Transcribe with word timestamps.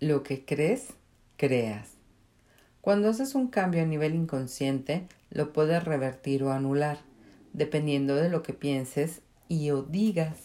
Lo 0.00 0.22
que 0.22 0.46
crees, 0.46 0.94
creas. 1.36 1.90
Cuando 2.80 3.10
haces 3.10 3.34
un 3.34 3.48
cambio 3.48 3.82
a 3.82 3.84
nivel 3.84 4.14
inconsciente, 4.14 5.06
lo 5.28 5.52
puedes 5.52 5.84
revertir 5.84 6.42
o 6.42 6.52
anular, 6.52 7.00
dependiendo 7.52 8.16
de 8.16 8.30
lo 8.30 8.42
que 8.42 8.54
pienses 8.54 9.20
y 9.46 9.70
o 9.72 9.82
digas. 9.82 10.38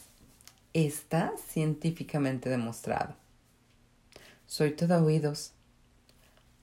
Está 0.74 1.32
científicamente 1.48 2.50
demostrado. 2.50 3.16
Soy 4.46 4.72
todo 4.72 5.02
oídos. 5.02 5.54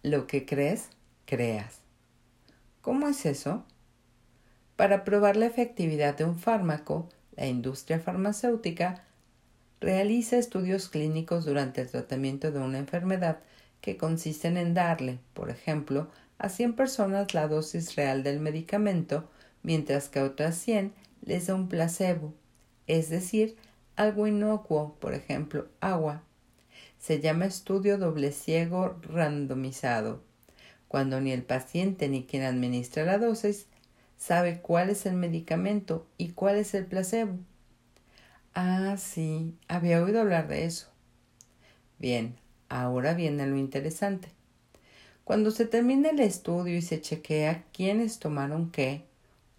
Lo 0.02 0.26
que 0.26 0.44
crees, 0.44 0.90
creas. 1.24 1.78
¿Cómo 2.82 3.08
es 3.08 3.24
eso? 3.24 3.64
Para 4.76 5.02
probar 5.04 5.36
la 5.36 5.46
efectividad 5.46 6.14
de 6.14 6.24
un 6.24 6.38
fármaco, 6.38 7.08
la 7.36 7.46
industria 7.46 8.00
farmacéutica 8.00 9.06
realiza 9.82 10.38
estudios 10.38 10.88
clínicos 10.88 11.44
durante 11.44 11.80
el 11.80 11.90
tratamiento 11.90 12.52
de 12.52 12.60
una 12.60 12.78
enfermedad 12.78 13.40
que 13.80 13.96
consisten 13.96 14.56
en 14.56 14.74
darle, 14.74 15.18
por 15.34 15.50
ejemplo, 15.50 16.08
a 16.38 16.48
100 16.48 16.74
personas 16.74 17.34
la 17.34 17.48
dosis 17.48 17.96
real 17.96 18.22
del 18.22 18.38
medicamento, 18.38 19.28
mientras 19.64 20.08
que 20.08 20.20
a 20.20 20.24
otras 20.24 20.56
100 20.56 20.92
les 21.26 21.48
da 21.48 21.56
un 21.56 21.68
placebo, 21.68 22.32
es 22.86 23.10
decir, 23.10 23.56
algo 23.96 24.28
inocuo, 24.28 24.94
por 25.00 25.14
ejemplo, 25.14 25.66
agua. 25.80 26.22
Se 27.00 27.20
llama 27.20 27.46
estudio 27.46 27.98
doble 27.98 28.30
ciego 28.30 29.00
randomizado, 29.02 30.22
cuando 30.86 31.20
ni 31.20 31.32
el 31.32 31.42
paciente 31.42 32.08
ni 32.08 32.24
quien 32.24 32.44
administra 32.44 33.04
la 33.04 33.18
dosis 33.18 33.66
sabe 34.16 34.60
cuál 34.60 34.90
es 34.90 35.06
el 35.06 35.14
medicamento 35.14 36.06
y 36.18 36.30
cuál 36.30 36.56
es 36.56 36.74
el 36.74 36.86
placebo. 36.86 37.36
Ah, 38.54 38.96
sí, 38.98 39.56
había 39.68 40.02
oído 40.02 40.20
hablar 40.20 40.46
de 40.48 40.64
eso. 40.66 40.88
Bien, 41.98 42.36
ahora 42.68 43.14
viene 43.14 43.46
lo 43.46 43.56
interesante. 43.56 44.28
Cuando 45.24 45.50
se 45.50 45.66
termina 45.66 46.10
el 46.10 46.20
estudio 46.20 46.76
y 46.76 46.82
se 46.82 47.00
chequea 47.00 47.64
quiénes 47.72 48.18
tomaron 48.18 48.70
qué, 48.70 49.04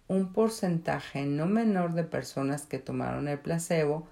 un 0.06 0.32
porcentaje 0.32 1.24
no 1.24 1.46
menor 1.46 1.94
de 1.94 2.04
personas 2.04 2.66
que 2.66 2.78
tomaron 2.78 3.26
el 3.26 3.38
placebo, 3.38 4.06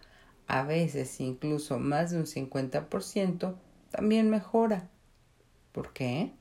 a 0.48 0.64
veces 0.64 1.20
incluso 1.20 1.78
más 1.78 2.10
de 2.10 2.18
un 2.18 2.26
50%, 2.26 3.56
también 3.90 4.30
mejora. 4.30 4.88
¿Por 5.72 5.92
qué? 5.92 6.32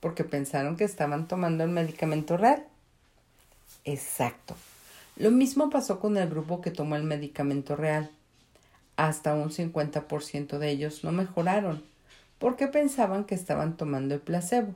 Porque 0.00 0.24
pensaron 0.24 0.76
que 0.76 0.84
estaban 0.84 1.28
tomando 1.28 1.62
el 1.62 1.70
medicamento 1.70 2.36
real. 2.36 2.66
Exacto. 3.84 4.56
Lo 5.16 5.30
mismo 5.30 5.70
pasó 5.70 5.98
con 5.98 6.18
el 6.18 6.28
grupo 6.28 6.60
que 6.60 6.70
tomó 6.70 6.94
el 6.94 7.02
medicamento 7.02 7.74
real. 7.74 8.10
Hasta 8.96 9.34
un 9.34 9.50
50% 9.50 10.58
de 10.58 10.70
ellos 10.70 11.04
no 11.04 11.12
mejoraron 11.12 11.82
porque 12.38 12.66
pensaban 12.66 13.24
que 13.24 13.34
estaban 13.34 13.78
tomando 13.78 14.14
el 14.14 14.20
placebo. 14.20 14.74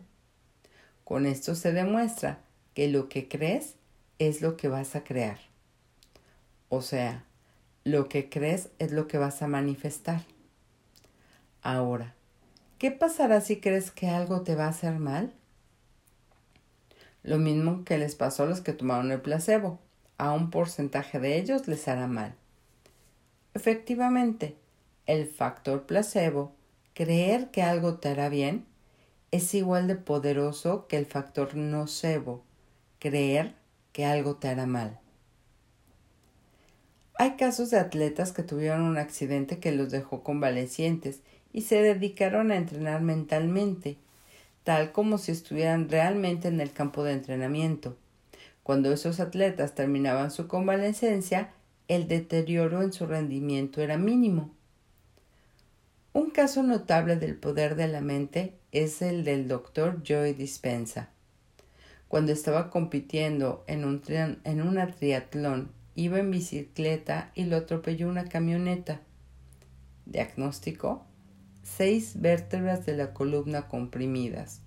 Con 1.05 1.27
esto 1.27 1.55
se 1.55 1.73
demuestra 1.73 2.39
que 2.73 2.89
lo 2.89 3.11
que 3.11 3.29
crees 3.29 3.75
es 4.19 4.41
lo 4.41 4.57
que 4.57 4.69
vas 4.69 4.97
a 4.97 5.05
crear. 5.05 5.39
O 6.71 6.81
sea, 6.81 7.25
lo 7.85 8.09
que 8.09 8.31
crees 8.31 8.71
es 8.79 8.93
lo 8.93 9.09
que 9.09 9.19
vas 9.19 9.43
a 9.43 9.47
manifestar. 9.47 10.23
Ahora, 11.61 12.15
¿qué 12.79 12.91
pasará 12.91 13.43
si 13.43 13.61
crees 13.61 13.91
que 13.91 14.09
algo 14.09 14.41
te 14.41 14.55
va 14.55 14.67
a 14.67 14.71
hacer 14.71 14.99
mal? 14.99 15.35
Lo 17.23 17.37
mismo 17.37 17.85
que 17.85 17.99
les 17.99 18.15
pasó 18.15 18.45
a 18.45 18.47
los 18.47 18.63
que 18.63 18.73
tomaron 18.73 19.13
el 19.13 19.21
placebo 19.21 19.79
a 20.21 20.33
un 20.33 20.51
porcentaje 20.51 21.19
de 21.19 21.39
ellos 21.39 21.67
les 21.67 21.89
hará 21.89 22.07
mal. 22.07 22.35
Efectivamente, 23.55 24.55
el 25.07 25.27
factor 25.27 25.87
placebo, 25.87 26.53
creer 26.93 27.51
que 27.51 27.63
algo 27.63 27.95
te 27.95 28.11
hará 28.11 28.29
bien, 28.29 28.67
es 29.31 29.55
igual 29.55 29.89
de 29.89 29.95
poderoso 29.97 30.87
que 30.89 30.99
el 30.99 31.07
factor 31.07 31.57
nocebo, 31.57 32.45
creer 32.99 33.55
que 33.95 34.05
algo 34.05 34.37
te 34.37 34.49
hará 34.49 34.67
mal. 34.67 35.01
Hay 37.15 37.37
casos 37.37 37.71
de 37.71 37.79
atletas 37.79 38.33
que 38.33 38.43
tuvieron 38.43 38.83
un 38.83 38.99
accidente 38.99 39.59
que 39.59 39.73
los 39.73 39.91
dejó 39.91 40.23
convalecientes 40.23 41.21
y 41.55 41.63
se 41.63 41.81
dedicaron 41.81 42.51
a 42.51 42.57
entrenar 42.57 43.01
mentalmente, 43.01 43.97
tal 44.65 44.93
como 44.93 45.17
si 45.17 45.33
estuvieran 45.33 45.89
realmente 45.89 46.49
en 46.49 46.61
el 46.61 46.73
campo 46.73 47.05
de 47.05 47.13
entrenamiento. 47.13 47.97
Cuando 48.63 48.93
esos 48.93 49.21
atletas 49.21 49.75
terminaban 49.75 50.31
su 50.31 50.47
convalecencia, 50.47 51.53
el 51.89 52.07
deterioro 52.07 52.83
en 52.83 52.93
su 52.93 53.07
rendimiento 53.07 53.81
era 53.81 53.97
mínimo. 53.97 54.55
Un 56.13 56.31
caso 56.31 56.63
notable 56.63 57.17
del 57.17 57.37
poder 57.37 57.77
de 57.77 57.89
la 57.89 58.01
mente 58.01 58.59
es 58.73 59.01
el 59.03 59.25
del 59.25 59.49
doctor 59.49 60.03
Joy 60.03 60.35
Dispensa. 60.35 61.11
Cuando 62.09 62.33
estaba 62.33 62.71
compitiendo 62.71 63.65
en, 63.69 63.85
un 63.85 64.03
en 64.09 64.63
una 64.63 64.89
triatlón, 64.89 65.71
iba 65.95 66.19
en 66.19 66.31
bicicleta 66.31 67.31
y 67.35 67.45
lo 67.45 67.57
atropelló 67.57 68.09
una 68.09 68.25
camioneta. 68.25 69.01
Diagnóstico: 70.07 71.07
seis 71.63 72.21
vértebras 72.21 72.85
de 72.87 72.97
la 72.97 73.15
columna 73.15 73.69
comprimidas. 73.69 74.63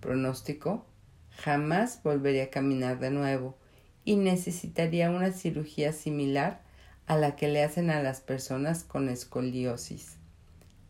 Pronóstico: 0.00 0.86
jamás 1.36 2.02
volvería 2.02 2.44
a 2.44 2.50
caminar 2.50 2.98
de 2.98 3.10
nuevo 3.10 3.56
y 4.04 4.16
necesitaría 4.16 5.10
una 5.10 5.32
cirugía 5.32 5.92
similar 5.92 6.62
a 7.06 7.16
la 7.16 7.36
que 7.36 7.48
le 7.48 7.62
hacen 7.62 7.90
a 7.90 8.02
las 8.02 8.20
personas 8.20 8.84
con 8.84 9.08
escoliosis, 9.08 10.16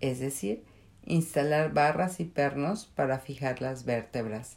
es 0.00 0.18
decir, 0.20 0.64
instalar 1.04 1.72
barras 1.72 2.20
y 2.20 2.24
pernos 2.24 2.86
para 2.86 3.18
fijar 3.18 3.60
las 3.60 3.84
vértebras. 3.84 4.56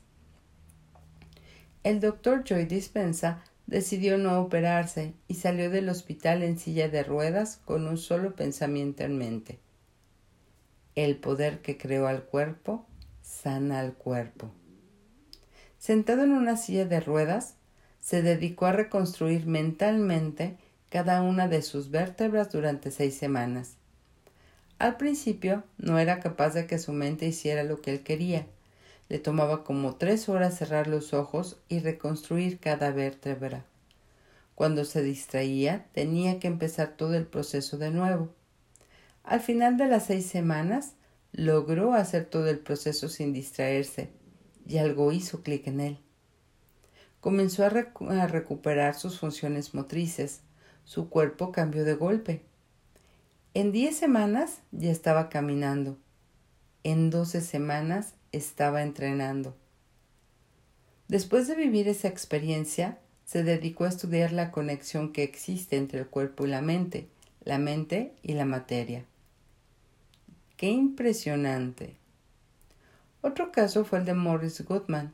El 1.84 2.00
doctor 2.00 2.44
Joy 2.44 2.66
Dispensa 2.66 3.44
decidió 3.68 4.18
no 4.18 4.40
operarse 4.42 5.14
y 5.28 5.36
salió 5.36 5.70
del 5.70 5.90
hospital 5.90 6.44
en 6.44 6.58
silla 6.58 6.90
de 6.90 7.04
ruedas 7.04 7.58
con 7.66 7.88
un 7.88 7.98
solo 7.98 8.36
pensamiento 8.36 9.04
en 9.04 9.18
mente. 9.18 9.60
El 10.96 11.18
poder 11.18 11.62
que 11.62 11.78
creó 11.78 12.08
al 12.08 12.24
cuerpo 12.24 12.86
sana 13.22 13.80
al 13.80 13.94
cuerpo. 13.94 14.52
Sentado 15.80 16.24
en 16.24 16.34
una 16.34 16.58
silla 16.58 16.86
de 16.86 17.00
ruedas, 17.00 17.56
se 18.02 18.22
dedicó 18.22 18.66
a 18.66 18.74
reconstruir 18.74 19.46
mentalmente 19.46 20.58
cada 20.90 21.22
una 21.22 21.48
de 21.48 21.62
sus 21.62 21.90
vértebras 21.90 22.52
durante 22.52 22.92
seis 22.92 23.16
semanas. 23.18 23.76
Al 24.78 24.98
principio 24.98 25.64
no 25.78 25.98
era 25.98 26.20
capaz 26.20 26.54
de 26.54 26.68
que 26.68 26.80
su 26.80 26.92
mente 26.92 27.28
hiciera 27.28 27.64
lo 27.64 27.82
que 27.82 27.92
él 27.92 28.04
quería. 28.04 28.46
Le 29.08 29.20
tomaba 29.20 29.64
como 29.64 29.96
tres 29.96 30.28
horas 30.28 30.58
cerrar 30.58 30.88
los 30.88 31.14
ojos 31.14 31.58
y 31.70 31.80
reconstruir 31.80 32.60
cada 32.60 32.92
vértebra. 32.92 33.64
Cuando 34.56 34.84
se 34.84 35.02
distraía, 35.02 35.86
tenía 35.94 36.40
que 36.40 36.48
empezar 36.48 36.98
todo 36.98 37.14
el 37.16 37.26
proceso 37.26 37.78
de 37.78 37.92
nuevo. 37.92 38.30
Al 39.24 39.40
final 39.40 39.78
de 39.78 39.88
las 39.88 40.08
seis 40.08 40.26
semanas, 40.26 40.94
logró 41.32 41.94
hacer 41.94 42.26
todo 42.26 42.50
el 42.50 42.60
proceso 42.60 43.08
sin 43.08 43.32
distraerse 43.32 44.10
y 44.70 44.78
algo 44.78 45.12
hizo 45.12 45.42
clic 45.42 45.68
en 45.68 45.80
él. 45.80 46.00
Comenzó 47.20 47.66
a, 47.66 47.70
recuperar 48.28 48.96
sus 48.96 49.20
funciones 49.20 49.74
motrices. 49.74 50.42
Su 50.86 51.10
cuerpo 51.10 51.52
cambió 51.52 51.84
de 51.84 51.96
golpe. 51.96 52.44
En 53.54 53.72
diez 53.72 53.98
semanas 53.98 54.62
ya 54.72 54.92
estaba 54.92 55.28
caminando. 55.28 55.98
En 56.84 57.10
doce 57.10 57.42
semanas 57.42 58.14
estaba 58.32 58.84
entrenando. 58.84 59.58
Después 61.08 61.48
de 61.48 61.56
vivir 61.56 61.88
esa 61.88 62.08
experiencia, 62.08 63.00
se 63.26 63.44
dedicó 63.44 63.84
a 63.84 63.90
estudiar 63.90 64.32
la 64.32 64.52
conexión 64.52 65.12
que 65.12 65.24
existe 65.24 65.78
entre 65.78 66.00
el 66.00 66.08
cuerpo 66.08 66.46
y 66.46 66.50
la 66.50 66.62
mente, 66.62 67.10
la 67.44 67.58
mente 67.58 68.14
y 68.22 68.34
la 68.34 68.46
materia. 68.46 69.04
¡Qué 70.56 70.68
impresionante! 70.68 71.99
Otro 73.22 73.52
caso 73.52 73.84
fue 73.84 74.00
el 74.00 74.06
de 74.06 74.14
Morris 74.14 74.62
Goodman. 74.62 75.12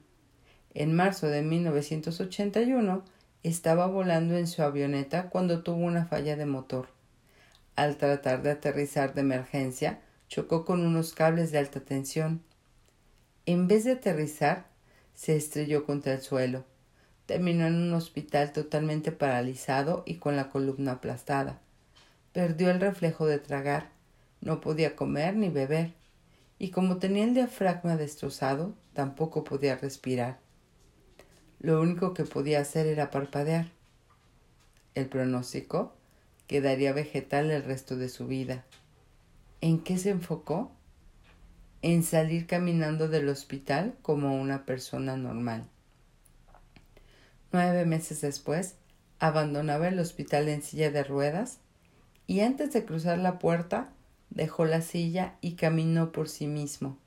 En 0.76 0.94
marzo 0.94 1.28
de 1.28 1.42
1981 1.42 3.04
estaba 3.42 3.88
volando 3.88 4.38
en 4.38 4.46
su 4.46 4.62
avioneta 4.62 5.30
cuando 5.30 5.64
tuvo 5.64 5.84
una 5.86 6.06
falla 6.06 6.36
de 6.36 6.46
motor. 6.46 6.90
Al 7.76 7.98
tratar 7.98 8.44
de 8.44 8.52
aterrizar 8.52 9.16
de 9.16 9.22
emergencia, 9.22 10.02
chocó 10.28 10.66
con 10.66 10.86
unos 10.86 11.14
cables 11.14 11.52
de 11.52 11.58
alta 11.58 11.80
tensión. 11.80 12.44
En 13.48 13.68
vez 13.68 13.86
de 13.86 13.94
aterrizar, 13.94 14.68
se 15.16 15.36
estrelló 15.36 15.84
contra 15.86 16.14
el 16.14 16.22
suelo. 16.22 16.64
Terminó 17.26 17.66
en 17.66 17.76
un 17.76 17.94
hospital 17.94 18.52
totalmente 18.52 19.12
paralizado 19.12 20.04
y 20.06 20.16
con 20.16 20.36
la 20.36 20.52
columna 20.52 20.94
aplastada. 20.94 21.60
Perdió 22.34 22.70
el 22.70 22.80
reflejo 22.80 23.26
de 23.26 23.40
tragar. 23.40 23.90
No 24.42 24.62
podía 24.62 24.96
comer 24.96 25.36
ni 25.36 25.50
beber 25.50 25.94
y 26.66 26.72
como 26.72 26.98
tenía 26.98 27.26
el 27.26 27.36
diafragma 27.36 27.96
destrozado, 27.96 28.74
tampoco 28.94 29.44
podía 29.44 29.78
respirar. 29.78 30.40
Lo 31.60 31.80
único 31.80 32.16
que 32.16 32.24
podía 32.24 32.60
hacer 32.60 32.88
era 32.88 33.12
parpadear. 33.12 33.68
El 34.96 35.06
pronóstico 35.06 35.94
quedaría 36.48 36.92
vegetal 36.92 37.52
el 37.52 37.64
resto 37.64 37.98
de 37.98 38.10
su 38.10 38.26
vida. 38.26 38.66
¿En 39.62 39.78
qué 39.78 40.00
se 40.00 40.10
enfocó? 40.10 40.72
En 41.84 42.02
salir 42.02 42.48
caminando 42.48 43.10
del 43.10 43.30
hospital 43.30 43.96
como 44.02 44.36
una 44.42 44.66
persona 44.66 45.18
normal. 45.18 45.68
Nueve 47.52 47.86
meses 47.86 48.22
después, 48.22 48.74
abandonaba 49.20 49.88
el 49.88 50.00
hospital 50.00 50.50
en 50.50 50.64
silla 50.64 50.90
de 50.90 51.04
ruedas 51.04 51.60
y 52.26 52.40
antes 52.40 52.74
de 52.74 52.86
cruzar 52.86 53.20
la 53.20 53.38
puerta 53.38 53.92
dejó 54.36 54.66
la 54.66 54.82
silla 54.82 55.36
y 55.42 55.54
caminó 55.54 56.12
por 56.12 56.30
sí 56.30 56.46
mismo. 56.46 56.98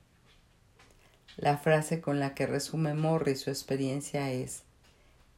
La 1.37 1.57
frase 1.57 2.01
con 2.01 2.19
la 2.19 2.35
que 2.35 2.45
resume 2.45 2.93
Morris 2.93 3.41
su 3.41 3.49
experiencia 3.49 4.31
es 4.31 4.63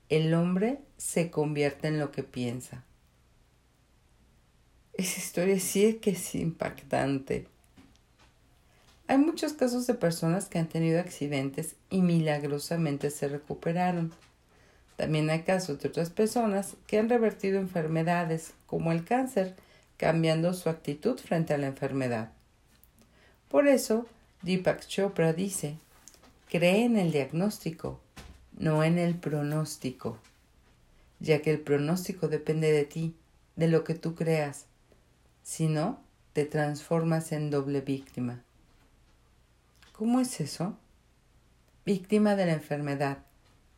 El 0.10 0.34
hombre 0.34 0.80
se 0.98 1.30
convierte 1.30 1.90
en 1.90 2.00
lo 2.00 2.12
que 2.12 2.24
piensa. 2.24 2.84
Esa 4.94 5.20
historia 5.20 5.60
sí 5.60 5.86
es 5.86 5.98
que 5.98 6.12
es 6.12 6.34
impactante. 6.34 7.48
Hay 9.08 9.18
muchos 9.18 9.54
casos 9.54 9.86
de 9.88 9.94
personas 9.94 10.48
que 10.48 10.58
han 10.58 10.70
tenido 10.70 11.00
accidentes 11.00 11.76
y 11.90 12.02
milagrosamente 12.02 13.12
se 13.12 13.28
recuperaron. 13.28 14.12
También 14.96 15.30
hay 15.30 15.42
casos 15.42 15.80
de 15.80 15.90
otras 15.90 16.10
personas 16.10 16.76
que 16.88 16.98
han 16.98 17.10
revertido 17.10 17.60
enfermedades, 17.60 18.54
como 18.68 18.92
el 18.92 19.04
cáncer, 19.04 19.56
cambiando 20.02 20.56
su 20.56 20.68
actitud 20.68 21.20
frente 21.20 21.54
a 21.54 21.60
la 21.60 21.68
enfermedad. 21.68 22.32
Por 23.50 23.68
eso, 23.68 24.08
Deepak 24.42 24.88
Chopra 24.88 25.32
dice, 25.32 25.78
cree 26.50 26.86
en 26.86 26.98
el 26.98 27.12
diagnóstico, 27.12 28.00
no 28.58 28.84
en 28.84 28.98
el 28.98 29.14
pronóstico, 29.14 30.18
ya 31.20 31.44
que 31.44 31.52
el 31.52 31.60
pronóstico 31.60 32.30
depende 32.30 32.72
de 32.72 32.84
ti, 32.86 33.14
de 33.56 33.68
lo 33.68 33.84
que 33.84 33.94
tú 33.94 34.16
creas. 34.16 34.66
Si 35.44 35.68
no, 35.68 36.02
te 36.34 36.46
transformas 36.46 37.32
en 37.32 37.52
doble 37.52 37.82
víctima. 37.82 38.42
¿Cómo 39.92 40.20
es 40.20 40.42
eso? 40.42 40.76
Víctima 41.86 42.36
de 42.36 42.48
la 42.48 42.54
enfermedad 42.54 43.20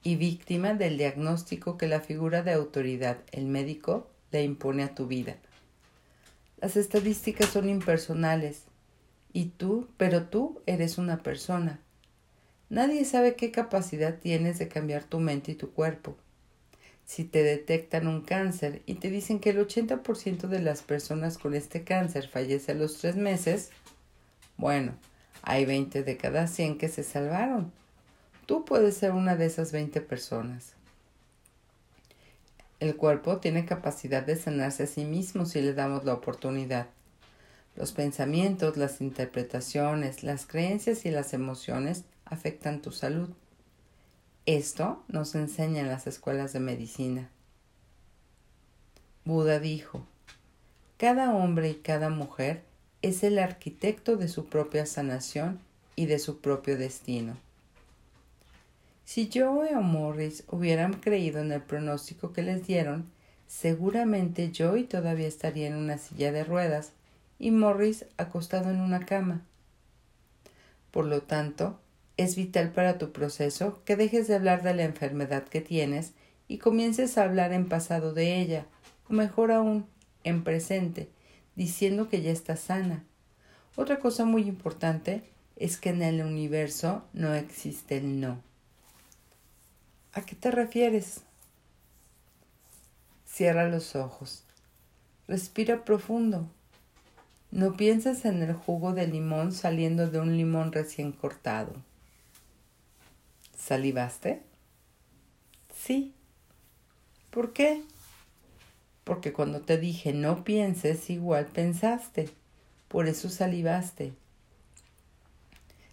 y 0.04 0.16
víctima 0.16 0.74
del 0.74 0.98
diagnóstico 0.98 1.78
que 1.78 1.88
la 1.90 2.00
figura 2.00 2.44
de 2.44 2.54
autoridad, 2.54 3.18
el 3.34 3.46
médico, 3.46 4.08
le 4.32 4.46
impone 4.46 4.84
a 4.84 4.96
tu 4.96 5.06
vida. 5.06 5.36
Las 6.64 6.78
estadísticas 6.78 7.50
son 7.50 7.68
impersonales. 7.68 8.64
Y 9.34 9.48
tú, 9.48 9.90
pero 9.98 10.28
tú 10.28 10.62
eres 10.66 10.98
una 10.98 11.22
persona. 11.22 11.82
Nadie 12.70 13.04
sabe 13.04 13.36
qué 13.36 13.52
capacidad 13.52 14.18
tienes 14.18 14.60
de 14.60 14.70
cambiar 14.70 15.04
tu 15.04 15.20
mente 15.20 15.52
y 15.52 15.56
tu 15.56 15.74
cuerpo. 15.74 16.16
Si 17.04 17.26
te 17.26 17.44
detectan 17.44 18.08
un 18.08 18.22
cáncer 18.22 18.82
y 18.86 18.94
te 18.94 19.10
dicen 19.10 19.42
que 19.42 19.50
el 19.50 19.58
80% 19.58 20.48
de 20.48 20.62
las 20.62 20.84
personas 20.84 21.38
con 21.38 21.54
este 21.54 21.84
cáncer 21.84 22.30
fallece 22.30 22.72
a 22.72 22.76
los 22.76 22.98
tres 22.98 23.18
meses, 23.18 23.72
bueno, 24.56 24.94
hay 25.42 25.66
20 25.66 26.02
de 26.04 26.16
cada 26.16 26.48
100 26.48 26.78
que 26.78 26.88
se 26.88 27.04
salvaron. 27.04 27.74
Tú 28.46 28.64
puedes 28.64 28.96
ser 28.96 29.12
una 29.12 29.36
de 29.36 29.48
esas 29.48 29.74
20 29.74 30.00
personas. 30.00 30.76
El 32.84 32.98
cuerpo 32.98 33.38
tiene 33.38 33.66
capacidad 33.66 34.24
de 34.24 34.36
sanarse 34.36 34.84
a 34.84 34.88
sí 34.88 35.06
mismo 35.06 35.46
si 35.46 35.62
le 35.62 35.74
damos 35.74 36.04
la 36.04 36.14
oportunidad. 36.14 36.88
Los 37.78 37.94
pensamientos, 37.94 38.76
las 38.76 39.00
interpretaciones, 39.00 40.22
las 40.22 40.46
creencias 40.46 41.06
y 41.06 41.10
las 41.10 41.34
emociones 41.34 42.04
afectan 42.26 42.82
tu 42.82 42.92
salud. 42.92 43.30
Esto 44.46 45.02
nos 45.08 45.34
enseña 45.34 45.80
en 45.80 45.88
las 45.88 46.08
escuelas 46.08 46.52
de 46.52 46.60
medicina. 46.60 47.30
Buda 49.24 49.62
dijo, 49.62 50.06
cada 50.98 51.34
hombre 51.34 51.70
y 51.70 51.76
cada 51.76 52.10
mujer 52.10 52.64
es 53.02 53.24
el 53.24 53.40
arquitecto 53.40 54.18
de 54.18 54.28
su 54.28 54.48
propia 54.48 54.86
sanación 54.86 55.62
y 55.96 56.08
de 56.08 56.20
su 56.20 56.42
propio 56.42 56.78
destino. 56.78 57.38
Si 59.06 59.30
Joe 59.32 59.76
o 59.76 59.82
Morris 59.82 60.46
hubieran 60.50 60.94
creído 60.94 61.42
en 61.42 61.52
el 61.52 61.62
pronóstico 61.62 62.32
que 62.32 62.42
les 62.42 62.66
dieron, 62.66 63.12
seguramente 63.48 64.52
Joey 64.58 64.86
todavía 64.86 65.28
estaría 65.28 65.68
en 65.68 65.76
una 65.76 65.98
silla 65.98 66.32
de 66.32 66.44
ruedas 66.44 66.94
y 67.38 67.52
Morris 67.52 68.06
acostado 68.18 68.70
en 68.70 68.80
una 68.80 69.06
cama. 69.06 69.42
Por 70.92 71.06
lo 71.06 71.22
tanto, 71.22 71.80
es 72.16 72.36
vital 72.36 72.72
para 72.72 72.98
tu 72.98 73.12
proceso 73.12 73.82
que 73.84 73.96
dejes 73.96 74.28
de 74.28 74.36
hablar 74.36 74.64
de 74.64 74.74
la 74.74 74.84
enfermedad 74.84 75.44
que 75.44 75.60
tienes 75.60 76.14
y 76.48 76.60
comiences 76.60 77.18
a 77.18 77.24
hablar 77.24 77.52
en 77.52 77.68
pasado 77.68 78.14
de 78.14 78.40
ella, 78.40 78.66
o 79.10 79.14
mejor 79.14 79.52
aún, 79.52 79.86
en 80.24 80.44
presente, 80.44 81.10
diciendo 81.56 82.10
que 82.10 82.22
ya 82.22 82.32
estás 82.32 82.62
sana. 82.62 83.04
Otra 83.76 84.00
cosa 84.00 84.24
muy 84.24 84.44
importante 84.44 85.24
es 85.56 85.78
que 85.78 85.90
en 85.90 86.02
el 86.04 86.22
universo 86.22 87.04
no 87.14 87.34
existe 87.34 87.98
el 87.98 88.22
no. 88.22 88.53
¿A 90.14 90.22
qué 90.22 90.36
te 90.36 90.52
refieres? 90.52 91.22
Cierra 93.26 93.68
los 93.68 93.96
ojos. 93.96 94.44
Respira 95.28 95.84
profundo. 95.84 96.48
No 97.50 97.74
pienses 97.74 98.26
en 98.26 98.44
el 98.44 98.54
jugo 98.54 98.94
de 98.94 99.08
limón 99.08 99.52
saliendo 99.52 100.10
de 100.10 100.20
un 100.20 100.38
limón 100.38 100.72
recién 100.72 101.12
cortado. 101.12 101.74
¿Salivaste? 103.58 104.44
Sí. 105.76 106.14
¿Por 107.32 107.54
qué? 107.54 107.82
Porque 109.04 109.34
cuando 109.34 109.62
te 109.62 109.80
dije 109.80 110.14
no 110.14 110.44
pienses, 110.44 111.10
igual 111.10 111.48
pensaste. 111.48 112.30
Por 112.88 113.08
eso 113.08 113.30
salivaste. 113.30 114.14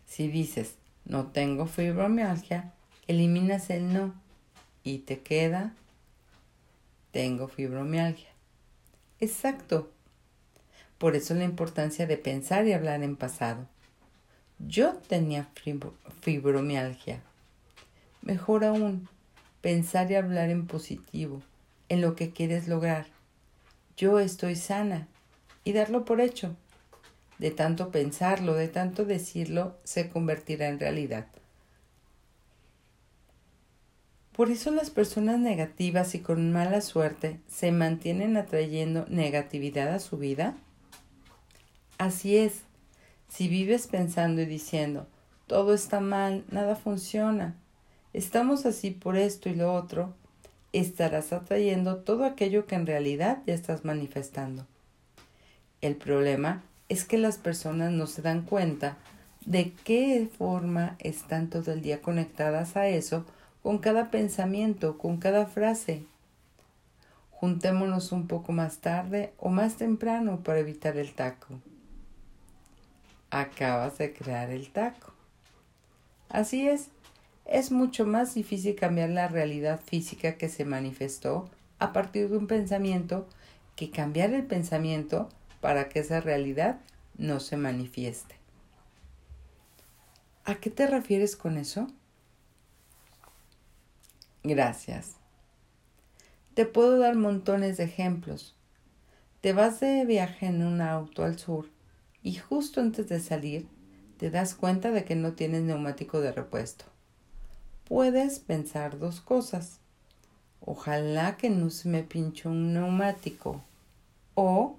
Si 0.07 0.29
dices 0.29 0.75
no 1.07 1.29
tengo 1.29 1.67
fibromialgia, 1.67 2.75
eliminas 3.11 3.71
el 3.71 3.93
no 3.93 4.15
y 4.83 4.99
te 4.99 5.21
queda 5.21 5.75
tengo 7.11 7.49
fibromialgia. 7.49 8.29
Exacto. 9.19 9.91
Por 10.99 11.17
eso 11.17 11.35
la 11.35 11.45
importancia 11.45 12.07
de 12.07 12.17
pensar 12.17 12.67
y 12.67 12.73
hablar 12.73 13.03
en 13.03 13.17
pasado. 13.17 13.67
Yo 14.59 14.95
tenía 15.09 15.49
fibromialgia. 16.21 17.21
Mejor 18.23 18.65
aún, 18.65 19.09
pensar 19.61 20.11
y 20.11 20.15
hablar 20.15 20.51
en 20.51 20.67
positivo, 20.67 21.43
en 21.89 22.01
lo 22.01 22.15
que 22.15 22.31
quieres 22.31 22.69
lograr. 22.69 23.07
Yo 23.97 24.21
estoy 24.21 24.57
sana 24.57 25.09
y 25.65 25.73
darlo 25.73 26.05
por 26.05 26.21
hecho. 26.21 26.55
De 27.39 27.51
tanto 27.51 27.91
pensarlo, 27.91 28.55
de 28.55 28.69
tanto 28.69 29.05
decirlo, 29.05 29.79
se 29.85 30.11
convertirá 30.11 30.69
en 30.69 30.79
realidad. 30.79 31.27
Por 34.41 34.51
eso 34.51 34.71
las 34.71 34.89
personas 34.89 35.39
negativas 35.39 36.15
y 36.15 36.21
con 36.21 36.51
mala 36.51 36.81
suerte 36.81 37.39
se 37.47 37.73
mantienen 37.73 38.39
atrayendo 38.39 39.05
negatividad 39.11 39.89
a 39.89 39.99
su 39.99 40.17
vida. 40.17 40.55
Así 41.99 42.39
es, 42.39 42.63
si 43.29 43.49
vives 43.49 43.87
pensando 43.87 44.41
y 44.41 44.47
diciendo, 44.47 45.07
todo 45.47 45.75
está 45.75 46.01
mal, 46.01 46.43
nada 46.51 46.75
funciona, 46.75 47.55
estamos 48.15 48.65
así 48.65 48.93
por 48.93 49.19
esto 49.19 49.51
y 49.51 49.57
lo 49.57 49.75
otro, 49.75 50.15
estarás 50.73 51.35
atrayendo 51.35 51.99
todo 51.99 52.25
aquello 52.25 52.65
que 52.65 52.77
en 52.77 52.87
realidad 52.87 53.43
ya 53.47 53.53
estás 53.53 53.85
manifestando. 53.85 54.67
El 55.83 55.97
problema 55.97 56.63
es 56.89 57.05
que 57.05 57.19
las 57.19 57.37
personas 57.37 57.93
no 57.93 58.07
se 58.07 58.23
dan 58.23 58.41
cuenta 58.41 58.97
de 59.45 59.75
qué 59.85 60.31
forma 60.39 60.97
están 60.99 61.51
todo 61.51 61.75
el 61.75 61.83
día 61.83 62.01
conectadas 62.01 62.79
a 62.79 62.89
eso 62.89 63.27
con 63.63 63.79
cada 63.79 64.11
pensamiento, 64.11 64.99
con 64.99 65.19
cada 65.19 65.47
frase. 65.47 66.05
Juntémonos 67.31 68.13
un 68.13 68.27
poco 68.27 68.53
más 68.53 68.79
tarde 68.79 69.33
o 69.39 69.49
más 69.49 69.77
temprano 69.77 70.41
para 70.43 70.61
evitar 70.61 70.97
el 70.97 71.15
taco. 71.15 71.61
Acabas 73.31 73.99
de 73.99 74.13
crear 74.13 74.51
el 74.51 74.71
taco. 74.71 75.13
Así 76.29 76.69
es, 76.69 76.89
es 77.45 77.71
mucho 77.71 78.07
más 78.07 78.35
difícil 78.35 78.77
cambiar 78.77 79.11
la 79.11 79.29
realidad 79.29 79.81
física 79.81 80.37
que 80.37 80.49
se 80.49 80.65
manifestó 80.65 81.51
a 81.79 81.93
partir 81.93 82.29
de 82.29 82.37
un 82.37 82.47
pensamiento 82.47 83.27
que 83.75 83.91
cambiar 83.91 84.33
el 84.35 84.45
pensamiento 84.45 85.29
para 85.61 85.89
que 85.89 86.01
esa 86.01 86.21
realidad 86.21 86.79
no 87.17 87.41
se 87.41 87.57
manifieste. 87.57 88.37
¿A 90.45 90.57
qué 90.57 90.71
te 90.71 90.87
refieres 90.87 91.37
con 91.37 91.59
eso? 91.59 91.87
Gracias. 94.43 95.17
Te 96.55 96.67
puedo 96.67 96.99
dar 96.99 97.15
montones 97.15 97.77
de 97.77 97.85
ejemplos. 97.85 98.57
Te 99.41 99.53
vas 99.53 99.81
de 99.81 100.05
viaje 100.05 100.47
en 100.47 100.65
un 100.65 100.81
auto 100.81 101.25
al 101.25 101.39
sur 101.39 101.69
y 102.23 102.35
justo 102.35 102.81
antes 102.81 103.09
de 103.09 103.21
salir 103.21 103.67
te 104.19 104.31
das 104.31 104.55
cuenta 104.55 104.91
de 104.91 105.05
que 105.05 105.17
no 105.17 105.33
tienes 105.33 105.63
neumático 105.63 106.21
de 106.21 106.33
repuesto. 106.33 106.85
Puedes 107.89 108.39
pensar 108.39 108.99
dos 108.99 109.23
cosas. 109.23 109.81
Ojalá 110.61 111.39
que 111.39 111.49
no 111.49 111.71
se 111.71 111.89
me 111.89 112.03
pinche 112.03 112.47
un 112.47 112.75
neumático. 112.75 113.63
O 114.35 114.77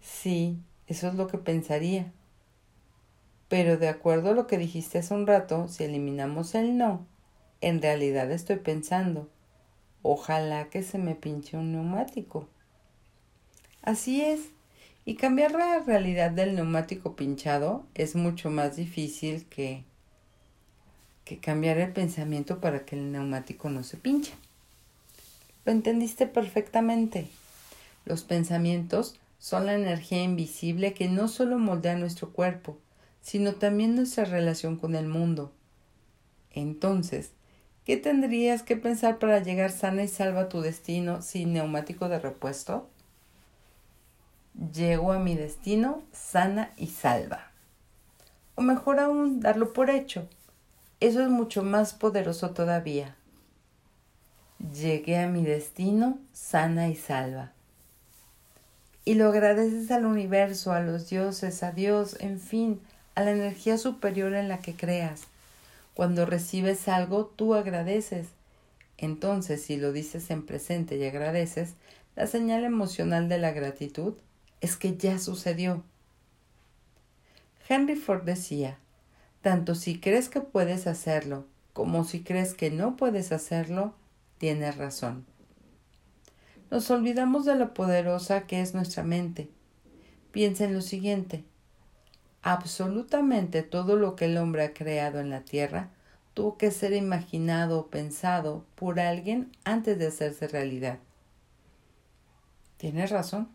sí, 0.00 0.58
Eso 0.86 1.08
es 1.08 1.14
lo 1.14 1.26
que 1.26 1.38
pensaría. 1.38 2.12
Pero 3.48 3.78
de 3.78 3.88
acuerdo 3.88 4.30
a 4.30 4.34
lo 4.34 4.46
que 4.46 4.58
dijiste 4.58 4.98
hace 4.98 5.14
un 5.14 5.26
rato, 5.26 5.66
si 5.68 5.84
eliminamos 5.84 6.54
el 6.54 6.76
no, 6.76 7.06
en 7.64 7.80
realidad 7.80 8.30
estoy 8.30 8.56
pensando, 8.56 9.30
ojalá 10.02 10.68
que 10.68 10.82
se 10.82 10.98
me 10.98 11.14
pinche 11.14 11.56
un 11.56 11.72
neumático. 11.72 12.46
Así 13.80 14.20
es, 14.20 14.50
y 15.06 15.14
cambiar 15.14 15.52
la 15.52 15.78
realidad 15.78 16.30
del 16.30 16.56
neumático 16.56 17.16
pinchado 17.16 17.86
es 17.94 18.16
mucho 18.16 18.50
más 18.50 18.76
difícil 18.76 19.46
que, 19.46 19.82
que 21.24 21.38
cambiar 21.38 21.78
el 21.78 21.92
pensamiento 21.94 22.60
para 22.60 22.84
que 22.84 22.96
el 22.96 23.12
neumático 23.12 23.70
no 23.70 23.82
se 23.82 23.96
pinche. 23.96 24.34
Lo 25.64 25.72
entendiste 25.72 26.26
perfectamente. 26.26 27.28
Los 28.04 28.24
pensamientos 28.24 29.18
son 29.38 29.64
la 29.64 29.74
energía 29.74 30.22
invisible 30.22 30.92
que 30.92 31.08
no 31.08 31.28
solo 31.28 31.58
moldea 31.58 31.96
nuestro 31.96 32.30
cuerpo, 32.30 32.76
sino 33.22 33.54
también 33.54 33.94
nuestra 33.94 34.26
relación 34.26 34.76
con 34.76 34.94
el 34.94 35.06
mundo. 35.06 35.50
Entonces, 36.50 37.30
¿qué 37.84 37.96
tendrías 37.96 38.62
que 38.62 38.76
pensar 38.76 39.18
para 39.18 39.40
llegar 39.40 39.70
sana 39.70 40.02
y 40.02 40.08
salva 40.08 40.42
a 40.42 40.48
tu 40.48 40.60
destino 40.60 41.22
sin 41.22 41.52
neumático 41.52 42.08
de 42.08 42.18
repuesto? 42.18 42.88
Llego 44.72 45.12
a 45.12 45.18
mi 45.18 45.34
destino 45.34 46.02
sana 46.12 46.72
y 46.76 46.86
salva. 46.86 47.50
O 48.54 48.62
mejor 48.62 49.00
aún, 49.00 49.40
darlo 49.40 49.72
por 49.72 49.90
hecho. 49.90 50.28
Eso 51.00 51.22
es 51.22 51.28
mucho 51.28 51.62
más 51.62 51.92
poderoso 51.92 52.50
todavía. 52.50 53.16
Llegué 54.72 55.18
a 55.18 55.28
mi 55.28 55.44
destino 55.44 56.18
sana 56.32 56.88
y 56.88 56.94
salva. 56.94 57.52
Y 59.04 59.14
lo 59.14 59.28
agradeces 59.28 59.90
al 59.90 60.06
universo, 60.06 60.72
a 60.72 60.80
los 60.80 61.10
dioses, 61.10 61.62
a 61.62 61.72
Dios, 61.72 62.16
en 62.20 62.40
fin, 62.40 62.80
a 63.14 63.22
la 63.22 63.32
energía 63.32 63.76
superior 63.76 64.34
en 64.34 64.48
la 64.48 64.58
que 64.58 64.74
creas. 64.74 65.26
Cuando 65.94 66.26
recibes 66.26 66.88
algo, 66.88 67.26
tú 67.26 67.54
agradeces. 67.54 68.28
Entonces, 68.98 69.62
si 69.62 69.76
lo 69.76 69.92
dices 69.92 70.30
en 70.30 70.44
presente 70.44 70.96
y 70.96 71.04
agradeces, 71.04 71.74
la 72.16 72.26
señal 72.26 72.64
emocional 72.64 73.28
de 73.28 73.38
la 73.38 73.52
gratitud 73.52 74.14
es 74.60 74.76
que 74.76 74.96
ya 74.96 75.18
sucedió. 75.18 75.82
Henry 77.68 77.96
Ford 77.96 78.24
decía, 78.24 78.78
tanto 79.40 79.74
si 79.74 79.98
crees 79.98 80.28
que 80.28 80.40
puedes 80.40 80.86
hacerlo 80.86 81.46
como 81.74 82.04
si 82.04 82.22
crees 82.22 82.54
que 82.54 82.70
no 82.70 82.96
puedes 82.96 83.32
hacerlo, 83.32 83.94
tienes 84.38 84.76
razón. 84.76 85.26
Nos 86.70 86.88
olvidamos 86.90 87.44
de 87.44 87.56
lo 87.56 87.74
poderosa 87.74 88.46
que 88.46 88.60
es 88.60 88.74
nuestra 88.74 89.02
mente. 89.02 89.50
Piensa 90.30 90.64
en 90.64 90.74
lo 90.74 90.82
siguiente. 90.82 91.44
Absolutamente 92.46 93.62
todo 93.62 93.96
lo 93.96 94.16
que 94.16 94.26
el 94.26 94.36
hombre 94.36 94.64
ha 94.64 94.74
creado 94.74 95.18
en 95.18 95.30
la 95.30 95.40
Tierra 95.40 95.88
tuvo 96.34 96.58
que 96.58 96.70
ser 96.70 96.92
imaginado 96.92 97.78
o 97.78 97.86
pensado 97.86 98.66
por 98.74 99.00
alguien 99.00 99.50
antes 99.64 99.98
de 99.98 100.08
hacerse 100.08 100.46
realidad. 100.46 100.98
Tienes 102.76 103.08
razón. 103.08 103.48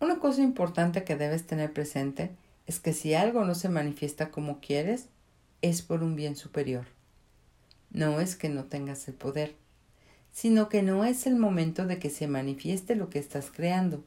Una 0.00 0.20
cosa 0.20 0.40
importante 0.40 1.04
que 1.04 1.16
debes 1.16 1.46
tener 1.46 1.70
presente 1.70 2.30
es 2.66 2.80
que 2.80 2.94
si 2.94 3.12
algo 3.12 3.44
no 3.44 3.54
se 3.54 3.68
manifiesta 3.68 4.30
como 4.30 4.60
quieres, 4.60 5.10
es 5.60 5.82
por 5.82 6.02
un 6.02 6.16
bien 6.16 6.34
superior. 6.34 6.86
No 7.90 8.20
es 8.20 8.36
que 8.36 8.48
no 8.48 8.64
tengas 8.64 9.06
el 9.06 9.12
poder, 9.12 9.54
sino 10.32 10.70
que 10.70 10.80
no 10.80 11.04
es 11.04 11.26
el 11.26 11.36
momento 11.36 11.84
de 11.84 11.98
que 11.98 12.08
se 12.08 12.26
manifieste 12.26 12.94
lo 12.94 13.10
que 13.10 13.18
estás 13.18 13.50
creando. 13.50 14.02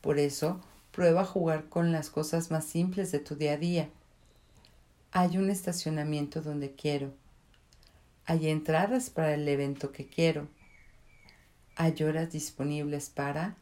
Por 0.00 0.18
eso, 0.18 0.60
prueba 0.94 1.22
a 1.22 1.26
jugar 1.26 1.68
con 1.68 1.92
las 1.92 2.10
cosas 2.10 2.50
más 2.50 2.64
simples 2.64 3.10
de 3.12 3.18
tu 3.18 3.36
día 3.36 3.52
a 3.52 3.56
día. 3.56 3.88
Hay 5.12 5.38
un 5.38 5.50
estacionamiento 5.50 6.42
donde 6.42 6.72
quiero. 6.74 7.12
Hay 8.26 8.48
entradas 8.48 9.10
para 9.10 9.34
el 9.34 9.48
evento 9.48 9.92
que 9.92 10.06
quiero. 10.06 10.48
Hay 11.76 12.02
horas 12.02 12.30
disponibles 12.30 13.10
para 13.10 13.56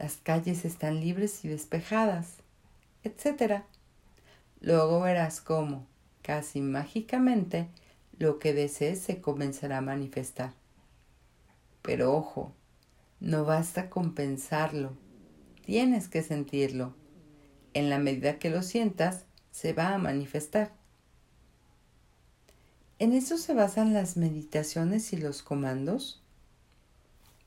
las 0.00 0.16
calles 0.16 0.64
están 0.64 0.98
libres 0.98 1.44
y 1.44 1.48
despejadas, 1.48 2.36
etc. 3.04 3.64
Luego 4.62 5.02
verás 5.02 5.42
cómo, 5.42 5.86
casi 6.22 6.62
mágicamente, 6.62 7.68
lo 8.18 8.38
que 8.38 8.54
desees 8.54 9.02
se 9.02 9.20
comenzará 9.20 9.76
a 9.76 9.82
manifestar. 9.82 10.54
Pero 11.82 12.14
ojo, 12.14 12.54
no 13.20 13.44
basta 13.44 13.90
con 13.90 14.14
pensarlo, 14.14 14.94
tienes 15.70 16.08
que 16.08 16.24
sentirlo. 16.24 16.96
En 17.74 17.90
la 17.90 18.00
medida 18.00 18.40
que 18.40 18.50
lo 18.50 18.64
sientas, 18.64 19.24
se 19.52 19.72
va 19.72 19.94
a 19.94 19.98
manifestar. 19.98 20.72
¿En 22.98 23.12
eso 23.12 23.38
se 23.38 23.54
basan 23.54 23.92
las 23.92 24.16
meditaciones 24.16 25.12
y 25.12 25.16
los 25.16 25.44
comandos? 25.44 26.20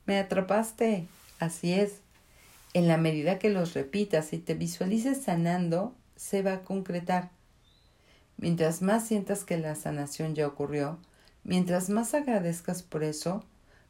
Me 0.05 0.19
atrapaste, 0.19 1.05
así 1.39 1.73
es. 1.73 1.95
En 2.73 2.87
la 2.87 2.95
medida 2.95 3.39
que 3.39 3.49
los 3.49 3.73
repitas 3.73 4.31
y 4.31 4.37
te 4.37 4.53
visualices 4.53 5.21
sanando, 5.21 5.93
se 6.15 6.43
va 6.43 6.53
a 6.53 6.61
concretar. 6.61 7.29
Mientras 8.37 8.81
más 8.81 9.05
sientas 9.05 9.43
que 9.43 9.57
la 9.57 9.75
sanación 9.75 10.33
ya 10.33 10.47
ocurrió, 10.47 10.97
mientras 11.43 11.89
más 11.89 12.13
agradezcas 12.13 12.83
por 12.83 13.03
eso, 13.03 13.43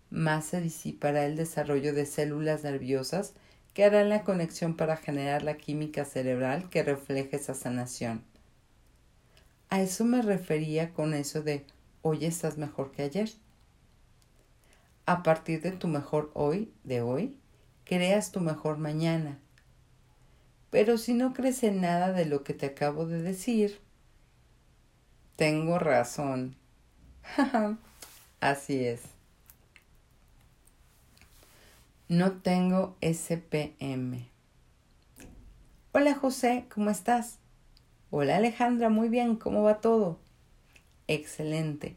más 0.09 0.45
se 0.45 0.59
disipará 0.59 1.23
el 1.23 1.35
desarrollo 1.35 1.93
de 1.93 2.07
células 2.07 2.63
nerviosas 2.63 3.35
que 3.74 3.84
harán 3.84 4.10
la 4.10 4.24
conexión 4.24 4.75
para 4.75 4.98
generar 4.98 5.44
la 5.44 5.58
química 5.58 6.06
cerebral 6.06 6.70
que 6.70 6.84
refleja 6.84 7.38
esa 7.38 7.53
sanación. 7.53 8.24
A 9.70 9.82
eso 9.82 10.06
me 10.06 10.22
refería 10.22 10.94
con 10.94 11.13
eso 11.13 11.42
de 11.42 11.65
hoy 12.03 12.25
estás 12.25 12.58
mejor 12.58 12.92
que 12.92 13.03
ayer. 13.03 13.30
A 15.06 15.24
partir 15.24 15.62
de 15.62 15.72
tu 15.72 15.88
mejor 15.88 16.32
hoy, 16.34 16.72
de 16.84 17.01
hoy, 17.01 17.38
creas 17.84 18.32
tu 18.32 18.39
mejor 18.39 18.77
mañana. 18.77 19.39
Pero 20.70 20.98
si 20.98 21.13
no 21.13 21.34
crees 21.34 21.63
en 21.63 21.82
nada 21.82 22.13
de 22.13 22.25
lo 22.25 22.44
que 22.44 22.53
te 22.53 22.68
acabo 22.68 23.06
de 23.06 23.22
decir, 23.22 23.80
tengo 25.36 25.80
razón. 25.80 26.56
Así 28.39 28.86
es. 28.86 29.12
No 32.13 32.34
tengo 32.34 32.96
SPM. 33.01 34.27
Hola 35.93 36.13
José, 36.13 36.65
¿cómo 36.72 36.91
estás? 36.91 37.39
Hola 38.12 38.36
Alejandra, 38.36 38.89
muy 38.89 39.10
bien, 39.10 39.36
¿cómo 39.36 39.63
va 39.63 39.82
todo? 39.82 40.20
Excelente. 41.08 41.96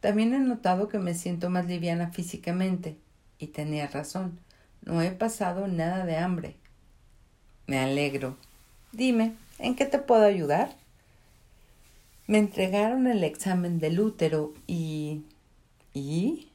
También 0.00 0.32
he 0.32 0.38
notado 0.38 0.88
que 0.88 0.98
me 0.98 1.12
siento 1.12 1.50
más 1.50 1.66
liviana 1.66 2.10
físicamente. 2.12 2.96
Y 3.38 3.48
tenía 3.48 3.88
razón. 3.88 4.40
No 4.86 5.02
he 5.02 5.10
pasado 5.10 5.68
nada 5.68 6.06
de 6.06 6.16
hambre. 6.16 6.56
Me 7.66 7.78
alegro. 7.78 8.38
Dime, 8.92 9.34
¿en 9.58 9.76
qué 9.76 9.84
te 9.84 9.98
puedo 9.98 10.24
ayudar? 10.24 10.74
Me 12.26 12.38
entregaron 12.38 13.06
el 13.06 13.22
examen 13.22 13.80
del 13.80 14.00
útero 14.00 14.54
y... 14.66 15.24
¿Y? 15.92 16.48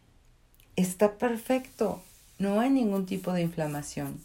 Está 0.76 1.20
perfecto. 1.20 2.02
No 2.44 2.60
hay 2.60 2.70
ningún 2.70 3.06
tipo 3.06 3.32
de 3.32 3.42
inflamación. 3.42 4.20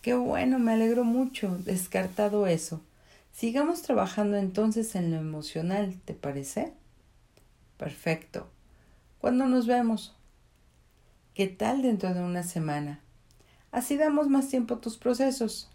Qué 0.00 0.14
bueno, 0.14 0.58
me 0.58 0.72
alegro 0.72 1.04
mucho. 1.04 1.54
Descartado 1.66 2.46
eso. 2.46 2.80
Sigamos 3.30 3.82
trabajando 3.82 4.38
entonces 4.38 4.94
en 4.94 5.10
lo 5.10 5.18
emocional, 5.18 6.00
¿te 6.06 6.14
parece? 6.14 6.72
Perfecto. 7.76 8.48
¿Cuándo 9.20 9.44
nos 9.44 9.66
vemos? 9.66 10.16
¿Qué 11.34 11.46
tal 11.46 11.82
dentro 11.82 12.14
de 12.14 12.22
una 12.22 12.42
semana? 12.42 13.00
Así 13.70 13.98
damos 13.98 14.30
más 14.30 14.48
tiempo 14.48 14.76
a 14.76 14.80
tus 14.80 14.96
procesos. 14.96 15.68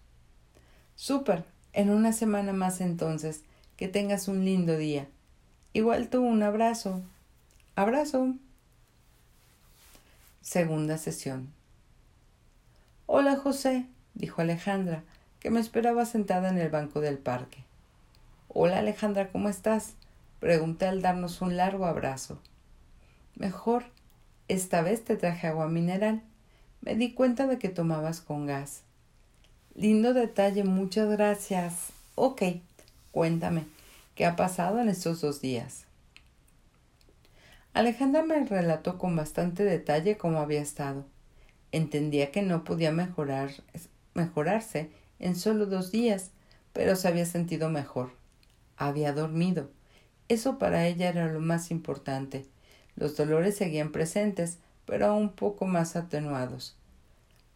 Súper. 0.96 1.46
En 1.74 1.92
una 1.92 2.12
semana 2.12 2.54
más 2.54 2.82
entonces. 2.82 3.44
Que 3.78 3.88
tengas 3.88 4.28
un 4.28 4.46
lindo 4.46 4.76
día. 4.78 5.08
Igual 5.74 6.10
tú, 6.10 6.24
un 6.24 6.42
abrazo. 6.42 7.04
Abrazo. 7.76 8.34
Segunda 10.46 11.00
sesión. 11.00 11.52
Hola, 13.08 13.36
José, 13.36 13.88
dijo 14.14 14.44
Alejandra, 14.44 15.02
que 15.40 15.50
me 15.50 15.60
esperaba 15.60 16.06
sentada 16.06 16.50
en 16.50 16.60
el 16.60 16.70
banco 16.70 17.02
del 17.02 17.18
parque. 17.18 17.64
Hola, 18.48 18.78
Alejandra, 18.78 19.32
¿cómo 19.32 19.50
estás? 19.50 19.96
pregunté 20.40 20.86
al 20.86 21.02
darnos 21.02 21.42
un 21.42 21.58
largo 21.58 21.88
abrazo. 21.88 22.40
Mejor, 23.34 23.86
esta 24.48 24.84
vez 24.84 25.04
te 25.04 25.18
traje 25.18 25.48
agua 25.48 25.68
mineral. 25.68 26.22
Me 26.82 26.94
di 26.94 27.16
cuenta 27.16 27.48
de 27.48 27.58
que 27.58 27.70
tomabas 27.70 28.22
con 28.22 28.46
gas. 28.46 28.84
Lindo 29.74 30.14
detalle, 30.14 30.64
muchas 30.64 31.10
gracias. 31.10 31.88
Ok, 32.14 32.44
cuéntame, 33.12 33.66
¿qué 34.14 34.28
ha 34.28 34.36
pasado 34.36 34.80
en 34.80 34.90
estos 34.90 35.22
dos 35.22 35.42
días? 35.42 35.86
Alejandra 37.76 38.24
me 38.24 38.46
relató 38.46 38.98
con 38.98 39.18
bastante 39.18 39.66
detalle 39.66 40.16
cómo 40.16 40.40
había 40.40 40.62
estado. 40.62 41.04
Entendía 41.74 42.32
que 42.32 42.42
no 42.42 42.64
podía 42.64 42.94
mejorar 42.94 43.50
mejorarse 44.14 44.92
en 45.20 45.36
solo 45.36 45.66
dos 45.66 45.92
días, 45.92 46.32
pero 46.72 46.96
se 46.96 47.10
había 47.10 47.26
sentido 47.26 47.70
mejor. 47.70 48.12
Había 48.78 49.12
dormido. 49.12 49.72
Eso 50.30 50.58
para 50.58 50.88
ella 50.88 51.10
era 51.10 51.28
lo 51.28 51.42
más 51.42 51.70
importante. 51.70 52.46
Los 52.96 53.18
dolores 53.18 53.58
seguían 53.58 53.92
presentes, 53.92 54.60
pero 54.86 55.14
un 55.14 55.34
poco 55.34 55.66
más 55.66 55.98
atenuados. 55.98 56.78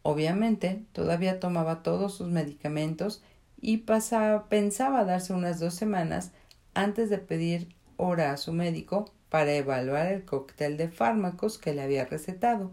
Obviamente, 0.01 0.83
todavía 0.91 1.39
tomaba 1.39 1.81
todos 1.81 2.15
sus 2.15 2.27
medicamentos 2.27 3.23
y 3.61 3.77
pensaba 3.77 5.05
darse 5.05 5.31
unas 5.31 5.61
dos 5.61 5.75
semanas 5.75 6.33
antes 6.73 7.09
de 7.09 7.19
pedir 7.19 7.69
hora 7.95 8.33
a 8.33 8.37
su 8.37 8.51
médico 8.51 9.13
para 9.29 9.53
evaluar 9.53 10.07
el 10.07 10.25
cóctel 10.25 10.77
de 10.77 10.89
fármacos 10.89 11.57
que 11.57 11.73
le 11.73 11.81
había 11.81 12.05
recetado. 12.05 12.71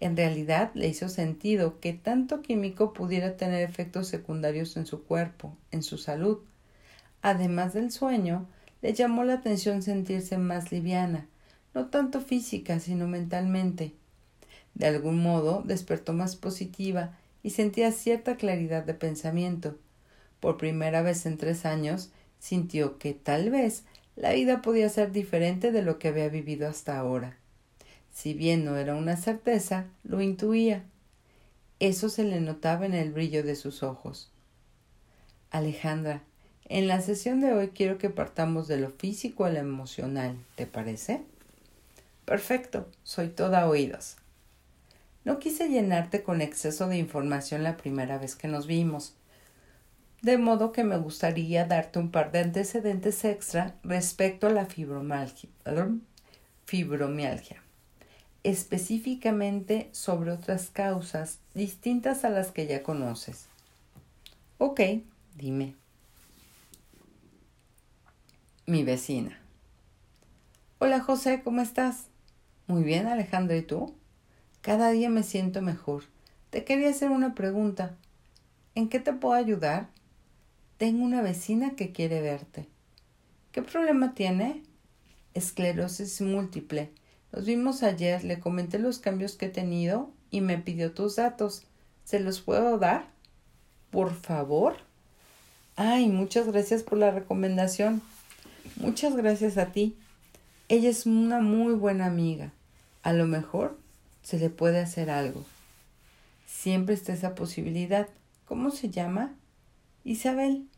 En 0.00 0.16
realidad 0.16 0.70
le 0.74 0.88
hizo 0.88 1.08
sentido 1.10 1.78
que 1.78 1.92
tanto 1.92 2.40
químico 2.40 2.94
pudiera 2.94 3.36
tener 3.36 3.62
efectos 3.62 4.08
secundarios 4.08 4.76
en 4.78 4.86
su 4.86 5.04
cuerpo, 5.04 5.54
en 5.70 5.82
su 5.82 5.98
salud. 5.98 6.38
Además 7.20 7.74
del 7.74 7.90
sueño, 7.90 8.46
le 8.80 8.94
llamó 8.94 9.24
la 9.24 9.34
atención 9.34 9.82
sentirse 9.82 10.38
más 10.38 10.72
liviana, 10.72 11.26
no 11.74 11.86
tanto 11.86 12.22
física, 12.22 12.80
sino 12.80 13.06
mentalmente. 13.06 13.92
De 14.74 14.86
algún 14.86 15.22
modo 15.22 15.62
despertó 15.66 16.14
más 16.14 16.34
positiva 16.34 17.18
y 17.42 17.50
sentía 17.50 17.92
cierta 17.92 18.36
claridad 18.36 18.84
de 18.84 18.94
pensamiento. 18.94 19.76
Por 20.40 20.56
primera 20.56 21.02
vez 21.02 21.26
en 21.26 21.36
tres 21.36 21.66
años 21.66 22.10
sintió 22.38 22.98
que 22.98 23.12
tal 23.12 23.50
vez 23.50 23.84
la 24.20 24.32
vida 24.32 24.60
podía 24.60 24.90
ser 24.90 25.12
diferente 25.12 25.72
de 25.72 25.80
lo 25.80 25.98
que 25.98 26.08
había 26.08 26.28
vivido 26.28 26.68
hasta 26.68 26.98
ahora. 26.98 27.38
Si 28.12 28.34
bien 28.34 28.66
no 28.66 28.76
era 28.76 28.94
una 28.94 29.16
certeza, 29.16 29.86
lo 30.04 30.20
intuía. 30.20 30.84
Eso 31.78 32.10
se 32.10 32.24
le 32.24 32.38
notaba 32.42 32.84
en 32.84 32.92
el 32.92 33.12
brillo 33.12 33.42
de 33.42 33.56
sus 33.56 33.82
ojos. 33.82 34.30
Alejandra, 35.50 36.20
en 36.68 36.86
la 36.86 37.00
sesión 37.00 37.40
de 37.40 37.54
hoy 37.54 37.68
quiero 37.68 37.96
que 37.96 38.10
partamos 38.10 38.68
de 38.68 38.76
lo 38.76 38.90
físico 38.90 39.46
a 39.46 39.50
lo 39.50 39.58
emocional, 39.58 40.36
¿te 40.54 40.66
parece? 40.66 41.22
Perfecto, 42.26 42.86
soy 43.04 43.28
toda 43.28 43.70
oídos. 43.70 44.16
No 45.24 45.38
quise 45.38 45.70
llenarte 45.70 46.22
con 46.22 46.42
exceso 46.42 46.88
de 46.88 46.98
información 46.98 47.62
la 47.62 47.78
primera 47.78 48.18
vez 48.18 48.36
que 48.36 48.48
nos 48.48 48.66
vimos, 48.66 49.14
de 50.22 50.36
modo 50.36 50.72
que 50.72 50.84
me 50.84 50.98
gustaría 50.98 51.64
darte 51.64 51.98
un 51.98 52.10
par 52.10 52.30
de 52.32 52.40
antecedentes 52.40 53.24
extra 53.24 53.74
respecto 53.82 54.46
a 54.46 54.50
la 54.50 54.66
fibromialgia, 54.66 55.48
específicamente 58.42 59.88
sobre 59.92 60.32
otras 60.32 60.68
causas 60.70 61.38
distintas 61.54 62.24
a 62.24 62.30
las 62.30 62.52
que 62.52 62.66
ya 62.66 62.82
conoces. 62.82 63.46
Ok, 64.58 64.80
dime. 65.36 65.74
Mi 68.66 68.84
vecina. 68.84 69.38
Hola 70.78 71.00
José, 71.00 71.42
¿cómo 71.42 71.60
estás? 71.62 72.06
Muy 72.66 72.84
bien, 72.84 73.06
Alejandra, 73.06 73.56
¿y 73.56 73.62
tú? 73.62 73.94
Cada 74.60 74.90
día 74.90 75.08
me 75.08 75.22
siento 75.22 75.62
mejor. 75.62 76.04
Te 76.50 76.64
quería 76.64 76.90
hacer 76.90 77.10
una 77.10 77.34
pregunta. 77.34 77.96
¿En 78.74 78.88
qué 78.88 79.00
te 79.00 79.12
puedo 79.12 79.34
ayudar? 79.34 79.88
Tengo 80.80 81.04
una 81.04 81.20
vecina 81.20 81.76
que 81.76 81.92
quiere 81.92 82.22
verte. 82.22 82.66
¿Qué 83.52 83.60
problema 83.60 84.14
tiene? 84.14 84.62
Esclerosis 85.34 86.22
múltiple. 86.22 86.90
Nos 87.32 87.44
vimos 87.44 87.82
ayer, 87.82 88.24
le 88.24 88.40
comenté 88.40 88.78
los 88.78 88.98
cambios 88.98 89.34
que 89.34 89.44
he 89.44 89.50
tenido 89.50 90.10
y 90.30 90.40
me 90.40 90.56
pidió 90.56 90.92
tus 90.92 91.16
datos. 91.16 91.64
¿Se 92.04 92.18
los 92.18 92.40
puedo 92.40 92.78
dar? 92.78 93.10
Por 93.90 94.14
favor. 94.14 94.76
Ay, 95.76 96.08
muchas 96.08 96.46
gracias 96.46 96.82
por 96.82 96.96
la 96.96 97.10
recomendación. 97.10 98.00
Muchas 98.76 99.14
gracias 99.14 99.58
a 99.58 99.72
ti. 99.72 99.98
Ella 100.70 100.88
es 100.88 101.04
una 101.04 101.40
muy 101.40 101.74
buena 101.74 102.06
amiga. 102.06 102.54
A 103.02 103.12
lo 103.12 103.26
mejor 103.26 103.78
se 104.22 104.38
le 104.38 104.48
puede 104.48 104.80
hacer 104.80 105.10
algo. 105.10 105.44
Siempre 106.46 106.94
está 106.94 107.12
esa 107.12 107.34
posibilidad. 107.34 108.08
¿Cómo 108.46 108.70
se 108.70 108.88
llama? 108.88 109.34
Isabel. 110.04 110.69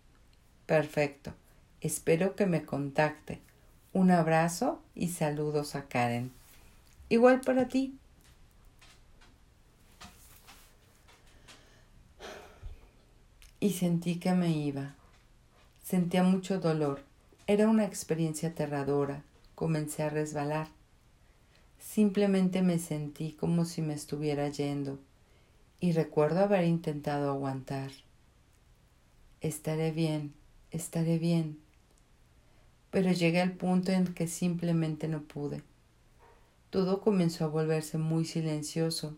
Perfecto. 0.66 1.33
Espero 1.81 2.37
que 2.37 2.46
me 2.46 2.64
contacte. 2.64 3.40
Un 3.92 4.11
abrazo 4.11 4.81
y 4.94 5.09
saludos 5.09 5.75
a 5.75 5.88
Karen. 5.88 6.33
Igual 7.09 7.40
para 7.40 7.68
ti. 7.68 7.98
Y 13.61 13.72
sentí 13.72 14.16
que 14.16 14.33
me 14.33 14.51
iba. 14.51 14.94
Sentía 15.83 16.22
mucho 16.22 16.59
dolor. 16.59 17.03
Era 17.46 17.68
una 17.68 17.85
experiencia 17.85 18.51
aterradora. 18.51 19.22
Comencé 19.55 20.03
a 20.03 20.11
resbalar. 20.11 20.68
Simplemente 21.79 22.62
me 22.62 22.79
sentí 22.79 23.33
como 23.33 23.64
si 23.64 23.83
me 23.83 23.94
estuviera 23.94 24.48
yendo 24.48 24.98
y 25.81 25.92
recuerdo 25.92 26.40
haber 26.40 26.64
intentado 26.64 27.31
aguantar. 27.31 27.90
Estaré 29.40 29.90
bien, 29.90 30.33
estaré 30.73 31.19
bien. 31.19 31.59
Pero 32.91 33.13
llegué 33.13 33.41
al 33.41 33.53
punto 33.53 33.93
en 33.93 34.13
que 34.13 34.27
simplemente 34.27 35.09
no 35.09 35.23
pude. 35.23 35.63
Todo 36.71 37.01
comenzó 37.01 37.45
a 37.45 37.49
volverse 37.49 37.99
muy 37.99 38.25
silencioso. 38.25 39.17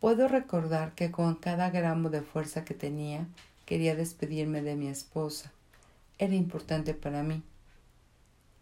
Puedo 0.00 0.26
recordar 0.28 0.94
que 0.94 1.10
con 1.10 1.34
cada 1.36 1.70
gramo 1.70 2.10
de 2.10 2.22
fuerza 2.22 2.64
que 2.64 2.74
tenía 2.74 3.28
quería 3.66 3.94
despedirme 3.94 4.62
de 4.62 4.74
mi 4.74 4.88
esposa. 4.88 5.52
Era 6.18 6.34
importante 6.34 6.94
para 6.94 7.22
mí. 7.22 7.42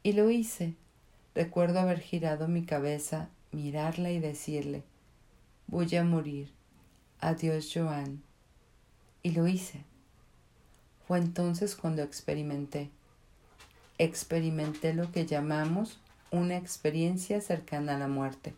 Y 0.03 0.12
lo 0.12 0.31
hice. 0.31 0.75
Recuerdo 1.35 1.79
haber 1.81 2.01
girado 2.01 2.49
mi 2.49 2.64
cabeza, 2.64 3.31
mirarla 3.53 4.11
y 4.11 4.19
decirle 4.19 4.83
Voy 5.69 5.95
a 5.97 6.03
morir. 6.03 6.51
Adiós, 7.21 7.71
Joan. 7.73 8.23
Y 9.23 9.33
lo 9.33 9.47
hice. 9.47 9.85
Fue 11.09 11.18
entonces 11.18 11.75
cuando 11.75 12.03
experimenté. 12.03 12.90
Experimenté 13.97 14.92
lo 14.92 15.11
que 15.11 15.25
llamamos 15.25 15.99
una 16.31 16.59
experiencia 16.59 17.40
cercana 17.40 17.97
a 17.97 17.99
la 17.99 18.09
muerte. 18.09 18.53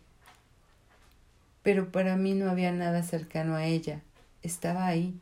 Pero 1.63 1.93
para 1.93 2.17
mí 2.17 2.33
no 2.33 2.49
había 2.49 2.73
nada 2.73 3.03
cercano 3.03 3.55
a 3.55 3.63
ella. 3.63 4.01
Estaba 4.43 4.85
ahí. 4.85 5.17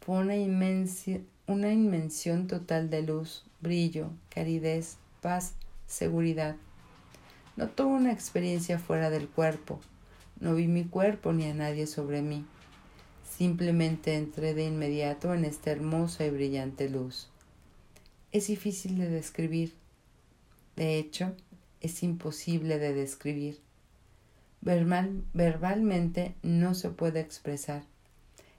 Fue 0.00 0.16
una, 0.16 0.36
inmensión 0.36 1.26
total 2.46 2.88
de 2.88 3.02
luz, 3.02 3.44
brillo, 3.60 4.08
caridez, 4.30 4.96
paz, 5.20 5.52
seguridad. 5.86 6.56
No 7.56 7.68
tuve 7.68 7.92
una 7.92 8.12
experiencia 8.12 8.78
fuera 8.78 9.10
del 9.10 9.28
cuerpo. 9.28 9.80
No 10.40 10.54
vi 10.54 10.66
mi 10.66 10.84
cuerpo 10.84 11.34
ni 11.34 11.44
a 11.44 11.52
nadie 11.52 11.86
sobre 11.86 12.22
mí. 12.22 12.46
Simplemente 13.38 14.16
entré 14.16 14.52
de 14.52 14.64
inmediato 14.64 15.32
en 15.32 15.44
esta 15.44 15.70
hermosa 15.70 16.26
y 16.26 16.30
brillante 16.30 16.88
luz. 16.88 17.28
Es 18.32 18.48
difícil 18.48 18.98
de 18.98 19.08
describir. 19.08 19.74
De 20.74 20.98
hecho, 20.98 21.36
es 21.80 22.02
imposible 22.02 22.80
de 22.80 22.92
describir. 22.94 23.60
verbalmente 24.60 26.34
no 26.42 26.74
se 26.74 26.90
puede 26.90 27.20
expresar. 27.20 27.84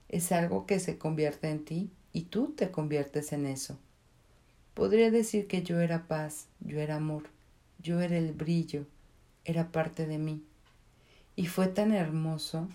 Es 0.08 0.32
algo 0.32 0.64
que 0.64 0.80
se 0.80 0.96
convierte 0.96 1.50
en 1.50 1.62
ti 1.62 1.90
y 2.14 2.22
tú 2.22 2.54
te 2.56 2.70
conviertes 2.70 3.34
en 3.34 3.44
eso. 3.44 3.78
Podría 4.72 5.10
decir 5.10 5.46
que 5.46 5.62
yo 5.62 5.80
era 5.80 6.08
paz, 6.08 6.46
yo 6.60 6.80
era 6.80 6.96
amor, 6.96 7.24
yo 7.82 8.00
era 8.00 8.16
el 8.16 8.32
brillo, 8.32 8.86
era 9.44 9.72
parte 9.72 10.06
de 10.06 10.16
mí. 10.16 10.42
Y 11.36 11.48
fue 11.48 11.66
tan 11.66 11.92
hermoso, 11.92 12.66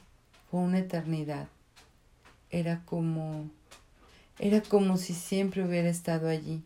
fue 0.52 0.60
una 0.60 0.78
eternidad. 0.78 1.48
Era 2.50 2.84
como... 2.86 3.50
era 4.40 4.62
como 4.62 4.98
si 4.98 5.14
siempre 5.14 5.66
hubiera 5.66 5.90
estado 5.90 6.28
allí. 6.30 6.62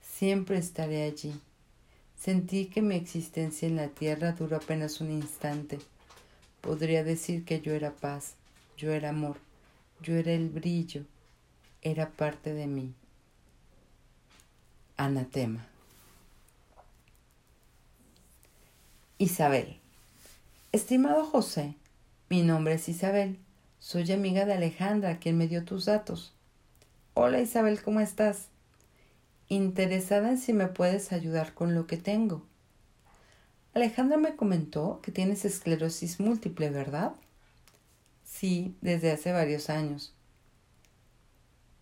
Siempre 0.00 0.58
estaré 0.58 1.04
allí 1.04 1.34
Sentí 2.20 2.66
que 2.66 2.82
mi 2.82 2.96
existencia 2.96 3.66
en 3.66 3.76
la 3.76 3.88
tierra 3.88 4.32
duró 4.32 4.58
apenas 4.58 5.00
un 5.00 5.10
instante. 5.10 5.78
Podría 6.60 7.02
decir 7.02 7.46
que 7.46 7.62
yo 7.62 7.72
era 7.72 7.92
paz, 7.92 8.34
yo 8.76 8.92
era 8.92 9.08
amor, 9.08 9.38
yo 10.02 10.14
era 10.16 10.32
el 10.32 10.50
brillo, 10.50 11.06
era 11.80 12.10
parte 12.10 12.52
de 12.52 12.66
mí. 12.66 12.92
Anatema. 14.98 15.66
Isabel. 19.16 19.80
Estimado 20.72 21.24
José, 21.24 21.74
mi 22.28 22.42
nombre 22.42 22.74
es 22.74 22.86
Isabel. 22.90 23.38
Soy 23.80 24.12
amiga 24.12 24.44
de 24.44 24.52
Alejandra, 24.52 25.18
quien 25.18 25.38
me 25.38 25.48
dio 25.48 25.64
tus 25.64 25.86
datos. 25.86 26.34
Hola 27.14 27.40
Isabel, 27.40 27.82
¿cómo 27.82 28.00
estás? 28.00 28.48
interesada 29.48 30.28
en 30.28 30.38
si 30.38 30.52
me 30.52 30.68
puedes 30.68 31.12
ayudar 31.12 31.54
con 31.54 31.74
lo 31.74 31.86
que 31.86 31.96
tengo. 31.96 32.42
Alejandra 33.74 34.18
me 34.18 34.36
comentó 34.36 35.00
que 35.02 35.12
tienes 35.12 35.46
esclerosis 35.46 36.20
múltiple, 36.20 36.68
¿verdad? 36.68 37.12
Sí, 38.22 38.76
desde 38.82 39.10
hace 39.10 39.32
varios 39.32 39.70
años. 39.70 40.12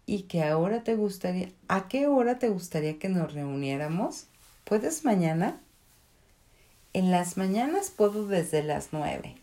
¿Y 0.06 0.22
que 0.22 0.44
ahora 0.44 0.84
te 0.84 0.94
gustaría, 0.94 1.50
a 1.66 1.88
qué 1.88 2.06
hora 2.06 2.38
te 2.38 2.48
gustaría 2.48 2.98
que 3.00 3.08
nos 3.08 3.34
reuniéramos? 3.34 4.26
¿Puedes 4.64 5.04
mañana? 5.04 5.60
En 6.92 7.10
las 7.10 7.36
mañanas 7.36 7.90
puedo 7.90 8.26
desde 8.28 8.62
las 8.62 8.90
nueve. 8.92 9.34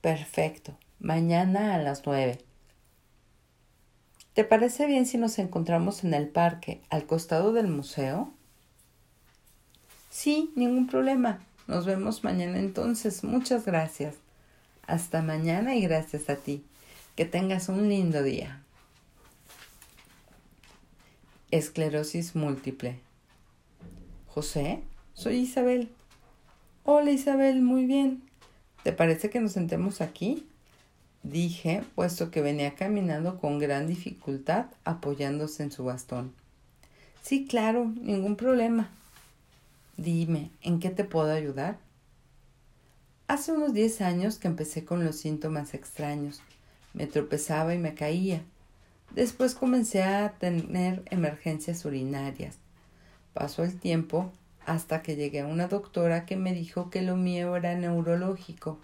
Perfecto. 0.00 0.76
Mañana 1.02 1.74
a 1.74 1.78
las 1.78 2.06
nueve. 2.06 2.38
¿Te 4.34 4.44
parece 4.44 4.86
bien 4.86 5.04
si 5.04 5.18
nos 5.18 5.40
encontramos 5.40 6.04
en 6.04 6.14
el 6.14 6.28
parque, 6.28 6.80
al 6.90 7.06
costado 7.06 7.52
del 7.52 7.66
museo? 7.66 8.32
Sí, 10.10 10.52
ningún 10.54 10.86
problema. 10.86 11.44
Nos 11.66 11.86
vemos 11.86 12.22
mañana 12.22 12.60
entonces. 12.60 13.24
Muchas 13.24 13.66
gracias. 13.66 14.14
Hasta 14.86 15.22
mañana 15.22 15.74
y 15.74 15.82
gracias 15.82 16.30
a 16.30 16.36
ti. 16.36 16.64
Que 17.16 17.24
tengas 17.24 17.68
un 17.68 17.88
lindo 17.88 18.22
día. 18.22 18.62
Esclerosis 21.50 22.36
múltiple. 22.36 23.00
José, 24.28 24.84
soy 25.14 25.38
Isabel. 25.38 25.90
Hola 26.84 27.10
Isabel, 27.10 27.60
muy 27.60 27.86
bien. 27.86 28.22
¿Te 28.84 28.92
parece 28.92 29.30
que 29.30 29.40
nos 29.40 29.50
sentemos 29.50 30.00
aquí? 30.00 30.46
Dije, 31.22 31.84
puesto 31.94 32.30
que 32.30 32.42
venía 32.42 32.74
caminando 32.74 33.38
con 33.38 33.58
gran 33.58 33.86
dificultad 33.86 34.66
apoyándose 34.84 35.62
en 35.62 35.70
su 35.70 35.84
bastón. 35.84 36.32
Sí, 37.22 37.46
claro, 37.46 37.92
ningún 38.00 38.34
problema. 38.34 38.90
Dime, 39.96 40.50
¿en 40.62 40.80
qué 40.80 40.90
te 40.90 41.04
puedo 41.04 41.30
ayudar? 41.30 41.78
Hace 43.28 43.52
unos 43.52 43.72
diez 43.72 44.00
años 44.00 44.38
que 44.38 44.48
empecé 44.48 44.84
con 44.84 45.04
los 45.04 45.16
síntomas 45.16 45.74
extraños. 45.74 46.42
Me 46.92 47.06
tropezaba 47.06 47.72
y 47.72 47.78
me 47.78 47.94
caía. 47.94 48.42
Después 49.14 49.54
comencé 49.54 50.02
a 50.02 50.32
tener 50.32 51.02
emergencias 51.10 51.84
urinarias. 51.84 52.56
Pasó 53.32 53.62
el 53.62 53.78
tiempo 53.78 54.32
hasta 54.66 55.02
que 55.02 55.16
llegué 55.16 55.40
a 55.40 55.46
una 55.46 55.68
doctora 55.68 56.26
que 56.26 56.36
me 56.36 56.52
dijo 56.52 56.90
que 56.90 57.02
lo 57.02 57.16
mío 57.16 57.54
era 57.56 57.74
neurológico. 57.74 58.78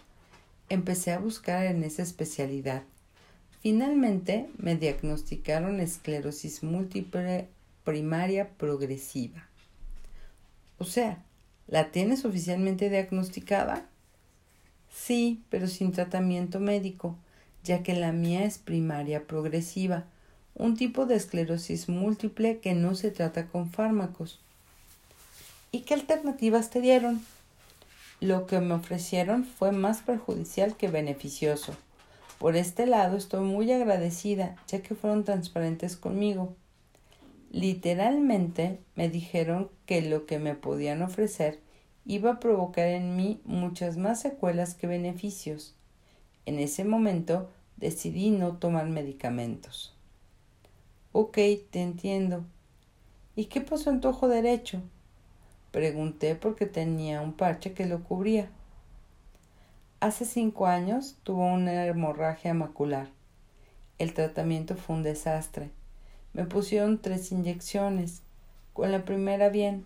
Empecé 0.68 1.12
a 1.12 1.18
buscar 1.18 1.66
en 1.66 1.83
esa 1.83 2.02
especialidad. 2.02 2.83
Finalmente 3.61 4.48
me 4.59 4.76
diagnosticaron 4.76 5.81
esclerosis 5.81 6.62
múltiple 6.62 7.48
primaria 7.85 8.50
progresiva. 8.50 9.46
O 10.78 10.85
sea, 10.85 11.24
¿la 11.66 11.90
tienes 11.90 12.24
oficialmente 12.24 12.90
diagnosticada? 12.90 13.87
Sí, 14.92 15.42
pero 15.48 15.66
sin 15.68 15.92
tratamiento 15.92 16.61
médico, 16.61 17.16
ya 17.64 17.83
que 17.83 17.94
la 17.94 18.12
mía 18.12 18.44
es 18.44 18.59
primaria 18.59 19.26
progresiva, 19.26 20.04
un 20.54 20.76
tipo 20.76 21.07
de 21.07 21.16
esclerosis 21.16 21.88
múltiple 21.88 22.59
que 22.59 22.74
no 22.74 22.94
se 22.94 23.11
trata 23.11 23.46
con 23.46 23.70
fármacos. 23.70 24.38
¿Y 25.72 25.81
qué 25.81 25.94
alternativas 25.94 26.70
te 26.70 26.81
dieron? 26.81 27.22
Lo 28.20 28.46
que 28.46 28.59
me 28.59 28.74
ofrecieron 28.74 29.44
fue 29.44 29.70
más 29.70 30.02
perjudicial 30.02 30.76
que 30.76 30.88
beneficioso. 30.88 31.72
Por 32.38 32.57
este 32.57 32.87
lado 32.87 33.16
estoy 33.16 33.44
muy 33.44 33.70
agradecida, 33.70 34.57
ya 34.66 34.83
que 34.83 34.96
fueron 34.96 35.22
transparentes 35.22 35.96
conmigo. 35.96 36.57
Literalmente 37.52 38.81
me 38.96 39.09
dijeron 39.09 39.70
que 39.87 40.02
lo 40.02 40.26
que 40.26 40.40
me 40.40 40.54
podían 40.54 41.02
ofrecer 41.02 41.61
iba 42.04 42.33
a 42.33 42.40
provocar 42.40 42.88
en 42.88 43.16
mí 43.16 43.40
muchas 43.44 43.96
más 43.96 44.20
secuelas 44.20 44.74
que 44.74 44.88
beneficios. 44.88 45.76
En 46.44 46.59
ese 46.59 46.85
momento 46.85 47.48
decidí 47.76 48.31
no 48.31 48.57
tomar 48.57 48.88
medicamentos. 48.88 49.94
Ok, 51.12 51.38
te 51.70 51.83
entiendo. 51.83 52.44
¿Y 53.37 53.44
qué 53.44 53.61
pasó 53.61 53.90
en 53.90 54.00
tu 54.00 54.09
ojo 54.09 54.26
derecho? 54.26 54.83
Pregunté 55.70 56.35
porque 56.35 56.66
tenía 56.66 57.20
un 57.20 57.33
parche 57.33 57.72
que 57.72 57.87
lo 57.87 58.02
cubría. 58.02 58.48
Hace 60.00 60.24
cinco 60.24 60.66
años 60.66 61.16
tuvo 61.24 61.44
una 61.44 61.85
hemorragia 61.87 62.54
macular. 62.54 63.09
El 63.98 64.14
tratamiento 64.14 64.76
fue 64.76 64.96
un 64.96 65.02
desastre. 65.02 65.70
Me 66.33 66.44
pusieron 66.44 66.98
tres 66.98 67.33
inyecciones. 67.33 68.22
Con 68.72 68.92
la 68.92 69.04
primera 69.04 69.48
bien, 69.48 69.85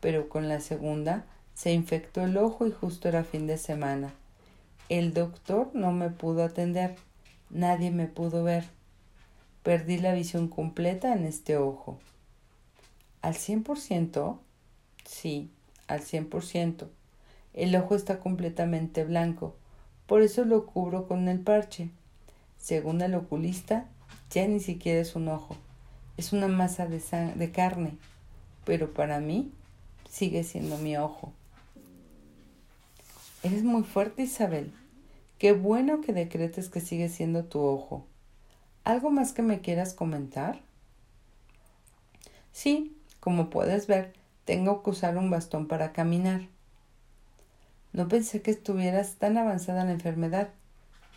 pero 0.00 0.28
con 0.28 0.48
la 0.48 0.60
segunda 0.60 1.24
se 1.54 1.72
infectó 1.72 2.22
el 2.22 2.36
ojo 2.36 2.66
y 2.66 2.72
justo 2.72 3.08
era 3.08 3.22
fin 3.22 3.46
de 3.46 3.58
semana. 3.58 4.12
El 4.88 5.14
doctor 5.14 5.70
no 5.72 5.92
me 5.92 6.10
pudo 6.10 6.44
atender. 6.44 6.96
Nadie 7.48 7.90
me 7.90 8.08
pudo 8.08 8.42
ver. 8.42 8.64
Perdí 9.62 9.98
la 9.98 10.12
visión 10.12 10.48
completa 10.48 11.14
en 11.14 11.24
este 11.24 11.56
ojo. 11.56 11.98
¿Al 13.22 13.36
cien 13.36 13.62
por 13.62 13.78
ciento? 13.78 14.40
Sí, 15.14 15.48
al 15.86 16.02
cien 16.02 16.28
por 16.28 16.44
ciento. 16.44 16.90
El 17.52 17.74
ojo 17.76 17.94
está 17.94 18.18
completamente 18.18 19.04
blanco, 19.04 19.54
por 20.06 20.22
eso 20.22 20.44
lo 20.44 20.66
cubro 20.66 21.06
con 21.06 21.28
el 21.28 21.38
parche. 21.38 21.88
Según 22.58 23.00
el 23.00 23.14
oculista, 23.14 23.86
ya 24.30 24.48
ni 24.48 24.58
siquiera 24.58 25.00
es 25.00 25.14
un 25.14 25.28
ojo, 25.28 25.56
es 26.16 26.32
una 26.32 26.48
masa 26.48 26.86
de, 26.86 27.00
de 27.36 27.52
carne, 27.52 27.96
pero 28.64 28.92
para 28.92 29.20
mí 29.20 29.52
sigue 30.10 30.42
siendo 30.42 30.78
mi 30.78 30.96
ojo. 30.96 31.32
Eres 33.44 33.62
muy 33.62 33.84
fuerte, 33.84 34.22
Isabel. 34.22 34.72
Qué 35.38 35.52
bueno 35.52 36.00
que 36.00 36.12
decretes 36.12 36.68
que 36.68 36.80
sigue 36.80 37.08
siendo 37.08 37.44
tu 37.44 37.60
ojo. 37.60 38.04
¿Algo 38.82 39.10
más 39.10 39.32
que 39.32 39.42
me 39.42 39.60
quieras 39.60 39.94
comentar? 39.94 40.60
Sí, 42.52 42.96
como 43.20 43.48
puedes 43.48 43.86
ver, 43.86 44.12
tengo 44.44 44.82
que 44.82 44.90
usar 44.90 45.16
un 45.16 45.30
bastón 45.30 45.66
para 45.68 45.92
caminar. 45.92 46.42
No 47.92 48.08
pensé 48.08 48.42
que 48.42 48.50
estuvieras 48.50 49.14
tan 49.16 49.38
avanzada 49.38 49.84
la 49.84 49.92
enfermedad. 49.92 50.48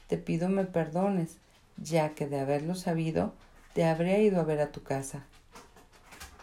Te 0.08 0.18
pido 0.18 0.48
me 0.48 0.66
perdones, 0.66 1.38
ya 1.78 2.14
que 2.16 2.28
de 2.28 2.40
haberlo 2.40 2.76
sabido, 2.76 3.34
te 3.74 3.86
habría 3.86 4.20
ido 4.20 4.40
a 4.40 4.44
ver 4.44 4.62
a 4.62 4.72
tu 4.72 4.84
casa. 4.84 5.26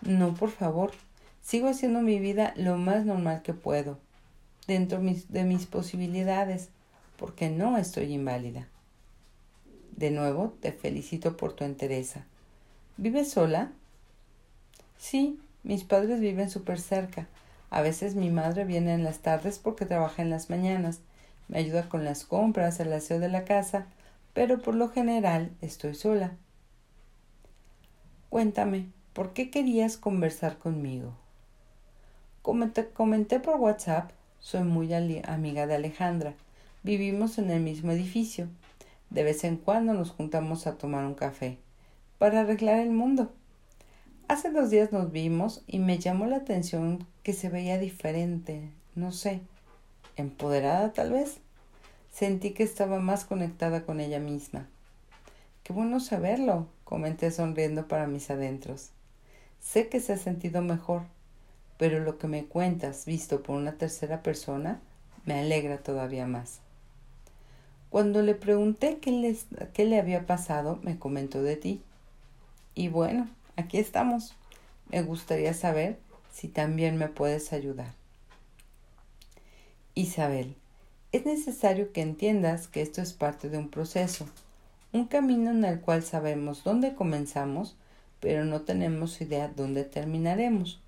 No, 0.02 0.34
por 0.34 0.50
favor. 0.50 0.92
Sigo 1.40 1.68
haciendo 1.68 2.00
mi 2.00 2.18
vida 2.18 2.54
lo 2.56 2.78
más 2.78 3.04
normal 3.04 3.42
que 3.42 3.54
puedo, 3.54 3.98
dentro 4.66 5.00
de 5.00 5.44
mis 5.44 5.66
posibilidades, 5.66 6.70
porque 7.18 7.50
no 7.50 7.76
estoy 7.76 8.12
inválida. 8.12 8.66
De 9.96 10.10
nuevo, 10.10 10.54
te 10.60 10.72
felicito 10.72 11.36
por 11.36 11.52
tu 11.52 11.64
entereza. 11.64 12.24
¿Vives 12.96 13.30
sola? 13.30 13.72
Sí, 14.98 15.38
mis 15.64 15.82
padres 15.82 16.20
viven 16.20 16.50
súper 16.50 16.78
cerca. 16.78 17.26
A 17.70 17.80
veces 17.80 18.14
mi 18.14 18.30
madre 18.30 18.64
viene 18.64 18.94
en 18.94 19.02
las 19.02 19.18
tardes 19.18 19.58
porque 19.58 19.86
trabaja 19.86 20.22
en 20.22 20.30
las 20.30 20.50
mañanas. 20.50 21.00
Me 21.48 21.58
ayuda 21.58 21.88
con 21.88 22.04
las 22.04 22.24
compras, 22.24 22.78
el 22.80 22.92
aseo 22.92 23.18
de 23.18 23.28
la 23.28 23.44
casa, 23.44 23.86
pero 24.32 24.60
por 24.60 24.74
lo 24.74 24.90
general 24.90 25.50
estoy 25.60 25.94
sola. 25.94 26.32
Cuéntame, 28.30 28.86
¿por 29.12 29.32
qué 29.32 29.50
querías 29.50 29.96
conversar 29.96 30.58
conmigo? 30.58 31.14
Como 32.42 32.68
te 32.68 32.88
comenté 32.88 33.40
por 33.40 33.56
WhatsApp, 33.56 34.10
soy 34.38 34.64
muy 34.64 34.92
amiga 34.92 35.66
de 35.66 35.74
Alejandra. 35.74 36.34
Vivimos 36.82 37.38
en 37.38 37.50
el 37.50 37.62
mismo 37.62 37.92
edificio. 37.92 38.48
De 39.08 39.22
vez 39.22 39.44
en 39.44 39.56
cuando 39.56 39.94
nos 39.94 40.10
juntamos 40.10 40.66
a 40.66 40.76
tomar 40.76 41.06
un 41.06 41.14
café 41.14 41.56
para 42.18 42.40
arreglar 42.40 42.80
el 42.80 42.90
mundo. 42.90 43.32
Hace 44.26 44.50
dos 44.50 44.70
días 44.70 44.90
nos 44.90 45.12
vimos 45.12 45.62
y 45.66 45.78
me 45.80 45.98
llamó 45.98 46.24
la 46.24 46.36
atención 46.36 47.06
que 47.22 47.34
se 47.34 47.50
veía 47.50 47.78
diferente, 47.78 48.70
no 48.94 49.12
sé, 49.12 49.42
empoderada 50.16 50.94
tal 50.94 51.12
vez. 51.12 51.40
Sentí 52.10 52.52
que 52.52 52.62
estaba 52.62 53.00
más 53.00 53.26
conectada 53.26 53.84
con 53.84 54.00
ella 54.00 54.20
misma. 54.20 54.66
Qué 55.62 55.74
bueno 55.74 56.00
saberlo, 56.00 56.68
comenté 56.84 57.30
sonriendo 57.30 57.86
para 57.86 58.06
mis 58.06 58.30
adentros. 58.30 58.90
Sé 59.60 59.90
que 59.90 60.00
se 60.00 60.14
ha 60.14 60.16
sentido 60.16 60.62
mejor, 60.62 61.02
pero 61.76 62.00
lo 62.00 62.16
que 62.16 62.26
me 62.26 62.46
cuentas 62.46 63.04
visto 63.04 63.42
por 63.42 63.56
una 63.56 63.72
tercera 63.72 64.22
persona 64.22 64.80
me 65.26 65.38
alegra 65.38 65.78
todavía 65.78 66.26
más. 66.26 66.60
Cuando 67.90 68.22
le 68.22 68.34
pregunté 68.34 68.98
qué, 69.00 69.36
qué 69.74 69.84
le 69.84 70.00
había 70.00 70.24
pasado, 70.24 70.80
me 70.82 70.98
comentó 70.98 71.42
de 71.42 71.56
ti. 71.56 71.82
Y 72.74 72.88
bueno, 72.88 73.28
aquí 73.56 73.78
estamos. 73.78 74.34
Me 74.90 75.02
gustaría 75.02 75.54
saber 75.54 75.98
si 76.32 76.48
también 76.48 76.96
me 76.96 77.08
puedes 77.08 77.52
ayudar. 77.52 77.92
Isabel, 79.94 80.56
es 81.12 81.24
necesario 81.24 81.92
que 81.92 82.00
entiendas 82.00 82.66
que 82.66 82.82
esto 82.82 83.00
es 83.00 83.12
parte 83.12 83.48
de 83.48 83.58
un 83.58 83.68
proceso, 83.68 84.26
un 84.92 85.06
camino 85.06 85.52
en 85.52 85.64
el 85.64 85.80
cual 85.80 86.02
sabemos 86.02 86.64
dónde 86.64 86.94
comenzamos, 86.94 87.76
pero 88.20 88.44
no 88.44 88.62
tenemos 88.62 89.20
idea 89.20 89.48
dónde 89.48 89.84
terminaremos. 89.84 90.80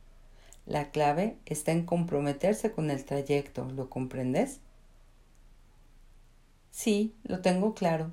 La 0.66 0.90
clave 0.90 1.36
está 1.46 1.70
en 1.70 1.86
comprometerse 1.86 2.72
con 2.72 2.90
el 2.90 3.04
trayecto, 3.04 3.70
¿lo 3.70 3.88
comprendes? 3.88 4.58
Sí, 6.72 7.14
lo 7.22 7.40
tengo 7.40 7.74
claro. 7.74 8.10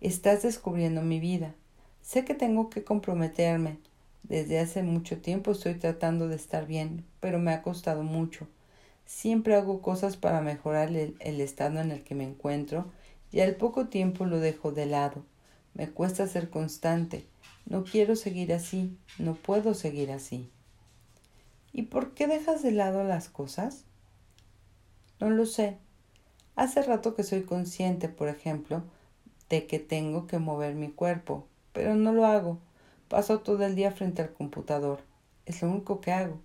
Estás 0.00 0.42
descubriendo 0.42 1.02
mi 1.02 1.20
vida. 1.20 1.54
Sé 2.08 2.24
que 2.24 2.32
tengo 2.32 2.70
que 2.70 2.84
comprometerme. 2.84 3.76
Desde 4.22 4.58
hace 4.58 4.82
mucho 4.82 5.20
tiempo 5.20 5.50
estoy 5.50 5.74
tratando 5.74 6.26
de 6.26 6.36
estar 6.36 6.66
bien, 6.66 7.04
pero 7.20 7.38
me 7.38 7.52
ha 7.52 7.60
costado 7.60 8.02
mucho. 8.02 8.46
Siempre 9.04 9.54
hago 9.54 9.82
cosas 9.82 10.16
para 10.16 10.40
mejorar 10.40 10.88
el, 10.88 11.40
estado 11.42 11.80
en 11.80 11.90
el 11.90 12.02
que 12.04 12.14
me 12.14 12.24
encuentro 12.24 12.86
y 13.30 13.40
al 13.40 13.56
poco 13.56 13.88
tiempo 13.88 14.24
lo 14.24 14.40
dejo 14.40 14.72
de 14.72 14.86
lado. 14.86 15.22
Me 15.74 15.90
cuesta 15.90 16.26
ser 16.26 16.48
constante. 16.48 17.26
No 17.66 17.84
quiero 17.84 18.16
seguir 18.16 18.54
así. 18.54 18.96
No 19.18 19.34
puedo 19.34 19.74
seguir 19.74 20.10
así. 20.10 20.48
¿Y 21.74 21.82
por 21.82 22.14
qué 22.14 22.26
dejas 22.26 22.62
de 22.62 22.70
lado 22.70 23.04
las 23.04 23.28
cosas? 23.28 23.84
No 25.20 25.28
lo 25.28 25.44
sé. 25.44 25.76
Hace 26.56 26.80
rato 26.80 27.14
que 27.14 27.22
soy 27.22 27.42
consciente, 27.42 28.08
por 28.08 28.30
ejemplo, 28.30 28.82
de 29.50 29.66
que 29.66 29.78
tengo 29.78 30.26
que 30.26 30.38
mover 30.38 30.74
mi 30.74 30.88
cuerpo, 30.88 31.44
pero 31.78 31.94
no 31.94 32.12
lo 32.12 32.26
hago. 32.26 32.58
Paso 33.06 33.38
todo 33.38 33.64
el 33.64 33.76
día 33.76 33.92
frente 33.92 34.20
al 34.20 34.32
computador. 34.32 34.98
Es 35.46 35.62
lo 35.62 35.70
único 35.70 36.00
que 36.00 36.10
hago. 36.10 36.40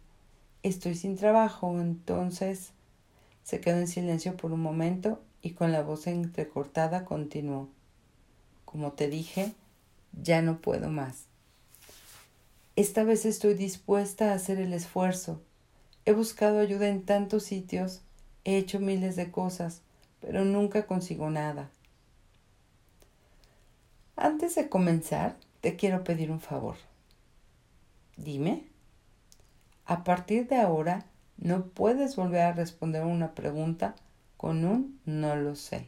Estoy 0.62 0.94
sin 0.94 1.18
trabajo, 1.18 1.82
entonces 1.82 2.70
se 3.44 3.60
quedó 3.60 3.78
en 3.78 3.88
silencio 3.88 4.38
por 4.38 4.52
un 4.52 4.62
momento 4.62 5.24
y 5.42 5.54
con 5.54 5.72
la 5.72 5.82
voz 5.82 6.06
entrecortada 6.06 7.04
continuó. 7.04 7.68
Como 8.64 8.92
te 8.92 9.10
dije, 9.10 9.54
ya 10.22 10.44
no 10.44 10.60
puedo 10.60 10.92
más. 10.92 11.24
Esta 12.76 13.04
vez 13.04 13.26
estoy 13.26 13.56
dispuesta 13.56 14.30
a 14.30 14.36
hacer 14.36 14.60
el 14.60 14.72
esfuerzo. 14.72 15.42
He 16.06 16.12
buscado 16.12 16.60
ayuda 16.60 16.90
en 16.90 17.02
tantos 17.02 17.42
sitios, 17.42 18.02
he 18.44 18.58
hecho 18.58 18.80
miles 18.80 19.16
de 19.16 19.32
cosas, 19.32 19.82
pero 20.22 20.46
nunca 20.46 20.86
consigo 20.86 21.32
nada. 21.32 21.72
Antes 24.34 24.56
de 24.56 24.68
comenzar, 24.68 25.38
te 25.62 25.76
quiero 25.76 26.04
pedir 26.04 26.32
un 26.32 26.40
favor. 26.40 26.76
Dime. 28.18 28.66
A 29.86 30.04
partir 30.04 30.48
de 30.48 30.56
ahora, 30.56 31.06
no 31.38 31.68
puedes 31.68 32.16
volver 32.16 32.42
a 32.42 32.52
responder 32.52 33.04
una 33.04 33.36
pregunta 33.36 33.94
con 34.36 34.66
un 34.66 35.00
no 35.06 35.36
lo 35.36 35.56
sé. 35.56 35.86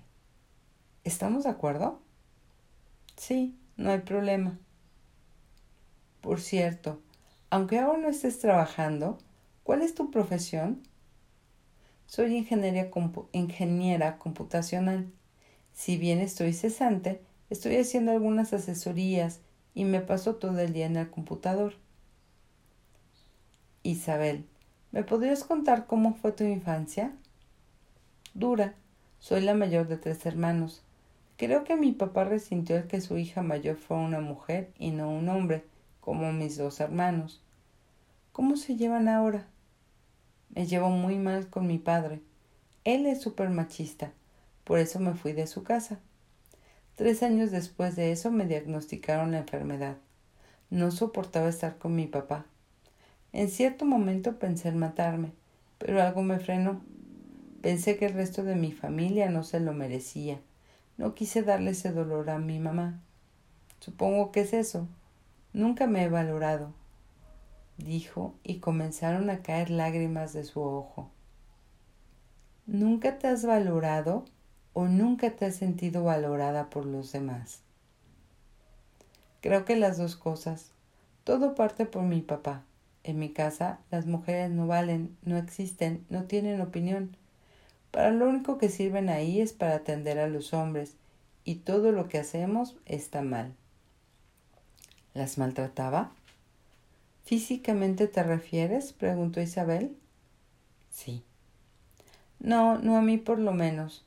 ¿Estamos 1.03 1.45
de 1.45 1.49
acuerdo? 1.49 1.99
Sí, 3.17 3.57
no 3.77 3.89
hay 3.89 4.01
problema. 4.01 4.59
Por 6.21 6.39
cierto, 6.39 7.01
aunque 7.49 7.79
ahora 7.79 7.97
no 7.97 8.09
estés 8.09 8.37
trabajando, 8.37 9.17
¿cuál 9.63 9.81
es 9.81 9.95
tu 9.95 10.11
profesión? 10.11 10.83
Soy 12.05 12.35
ingeniera 12.35 14.19
computacional. 14.19 15.11
Si 15.73 15.97
bien 15.97 16.19
estoy 16.19 16.53
cesante, 16.53 17.23
estoy 17.55 17.77
haciendo 17.77 18.11
algunas 18.11 18.51
asesorías 18.51 19.39
y 19.73 19.85
me 19.85 20.01
paso 20.01 20.35
todo 20.35 20.59
el 20.59 20.73
día 20.73 20.85
en 20.85 20.97
el 20.97 21.09
computador. 21.09 21.73
Isabel, 23.81 24.45
¿me 24.91 25.03
podrías 25.03 25.43
contar 25.43 25.87
cómo 25.87 26.13
fue 26.15 26.33
tu 26.33 26.43
infancia? 26.43 27.13
Dura. 28.33 28.75
Soy 29.19 29.41
la 29.41 29.53
mayor 29.53 29.87
de 29.87 29.97
tres 29.97 30.25
hermanos. 30.25 30.83
Creo 31.37 31.63
que 31.63 31.77
mi 31.77 31.93
papá 31.93 32.25
resintió 32.25 32.75
el 32.75 32.87
que 32.87 33.01
su 33.01 33.17
hija 33.17 33.41
mayor 33.41 33.77
fuera 33.77 34.03
una 34.03 34.19
mujer 34.19 34.71
y 34.77 34.91
no 34.91 35.09
un 35.09 35.29
hombre, 35.29 35.63
como 36.01 36.31
mis 36.33 36.57
dos 36.57 36.79
hermanos. 36.81 37.41
¿Cómo 38.33 38.57
se 38.57 38.75
llevan 38.75 39.07
ahora? 39.07 39.47
Me 40.49 40.67
llevo 40.67 40.89
muy 40.89 41.17
mal 41.17 41.49
con 41.49 41.67
mi 41.67 41.77
padre. 41.77 42.21
Él 42.83 43.05
es 43.05 43.21
súper 43.21 43.49
machista. 43.49 44.11
Por 44.65 44.79
eso 44.79 44.99
me 44.99 45.13
fui 45.13 45.31
de 45.31 45.47
su 45.47 45.63
casa. 45.63 45.99
Tres 46.95 47.23
años 47.23 47.51
después 47.51 47.95
de 47.95 48.11
eso 48.11 48.31
me 48.31 48.45
diagnosticaron 48.45 49.31
la 49.31 49.39
enfermedad. 49.39 49.97
No 50.69 50.91
soportaba 50.91 51.49
estar 51.49 51.77
con 51.77 51.95
mi 51.95 52.07
papá. 52.07 52.45
En 53.33 53.49
cierto 53.49 53.85
momento 53.85 54.39
pensé 54.39 54.69
en 54.69 54.77
matarme, 54.77 55.31
pero 55.77 56.01
algo 56.01 56.23
me 56.23 56.39
frenó. 56.39 56.81
Pensé 57.61 57.97
que 57.97 58.05
el 58.05 58.13
resto 58.13 58.43
de 58.43 58.55
mi 58.55 58.71
familia 58.71 59.29
no 59.29 59.43
se 59.43 59.59
lo 59.59 59.73
merecía. 59.73 60.39
No 60.97 61.13
quise 61.15 61.43
darle 61.43 61.71
ese 61.71 61.91
dolor 61.91 62.29
a 62.29 62.39
mi 62.39 62.59
mamá. 62.59 63.01
Supongo 63.79 64.31
que 64.31 64.41
es 64.41 64.53
eso. 64.53 64.87
Nunca 65.53 65.87
me 65.87 66.03
he 66.03 66.09
valorado 66.09 66.73
dijo, 67.77 68.35
y 68.43 68.59
comenzaron 68.59 69.29
a 69.29 69.41
caer 69.41 69.69
lágrimas 69.69 70.33
de 70.33 70.43
su 70.43 70.61
ojo. 70.61 71.09
¿Nunca 72.65 73.17
te 73.17 73.27
has 73.27 73.45
valorado 73.45 74.25
o 74.75 74.85
nunca 74.85 75.31
te 75.31 75.45
has 75.45 75.55
sentido 75.55 76.03
valorada 76.03 76.69
por 76.69 76.85
los 76.85 77.11
demás? 77.11 77.61
Creo 79.41 79.65
que 79.65 79.75
las 79.75 79.97
dos 79.97 80.15
cosas. 80.15 80.71
Todo 81.23 81.55
parte 81.55 81.85
por 81.85 82.03
mi 82.03 82.21
papá. 82.21 82.63
En 83.03 83.17
mi 83.17 83.29
casa 83.29 83.79
las 83.89 84.05
mujeres 84.05 84.51
no 84.51 84.67
valen, 84.67 85.15
no 85.23 85.37
existen, 85.37 86.05
no 86.09 86.25
tienen 86.25 86.59
opinión. 86.61 87.15
Para 87.91 88.11
lo 88.11 88.27
único 88.27 88.57
que 88.57 88.69
sirven 88.69 89.09
ahí 89.09 89.39
es 89.41 89.53
para 89.53 89.75
atender 89.75 90.19
a 90.19 90.27
los 90.27 90.53
hombres, 90.53 90.95
y 91.45 91.55
todo 91.55 91.91
lo 91.91 92.09
que 92.09 92.17
hacemos 92.17 92.75
está 92.85 93.21
mal. 93.21 93.53
¿Las 95.13 95.37
maltrataba? 95.37 96.11
¿Físicamente 97.23 98.07
te 98.07 98.23
refieres? 98.23 98.91
preguntó 98.91 99.39
Isabel. 99.39 99.95
Sí. 100.91 101.23
No, 102.39 102.77
no 102.79 102.97
a 102.97 103.01
mí 103.01 103.17
por 103.17 103.39
lo 103.39 103.53
menos. 103.53 104.04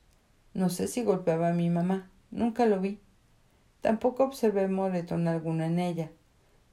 No 0.59 0.69
sé 0.69 0.89
si 0.89 1.03
golpeaba 1.03 1.47
a 1.47 1.53
mi 1.53 1.69
mamá. 1.69 2.09
Nunca 2.31 2.65
lo 2.65 2.81
vi. 2.81 2.99
Tampoco 3.79 4.25
observé 4.25 4.67
moretón 4.67 5.29
alguno 5.29 5.63
en 5.63 5.79
ella, 5.79 6.11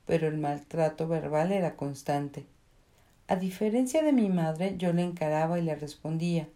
pero 0.07 0.27
el 0.27 0.39
maltrato 0.39 1.07
verbal 1.07 1.53
era 1.53 1.77
constante. 1.77 2.47
A 3.29 3.37
diferencia 3.37 4.03
de 4.03 4.13
mi 4.13 4.29
madre, 4.29 4.75
yo 4.77 4.93
le 4.93 5.05
encaraba 5.05 5.61
y 5.61 5.63
le 5.63 5.77
respondía. 5.77 6.49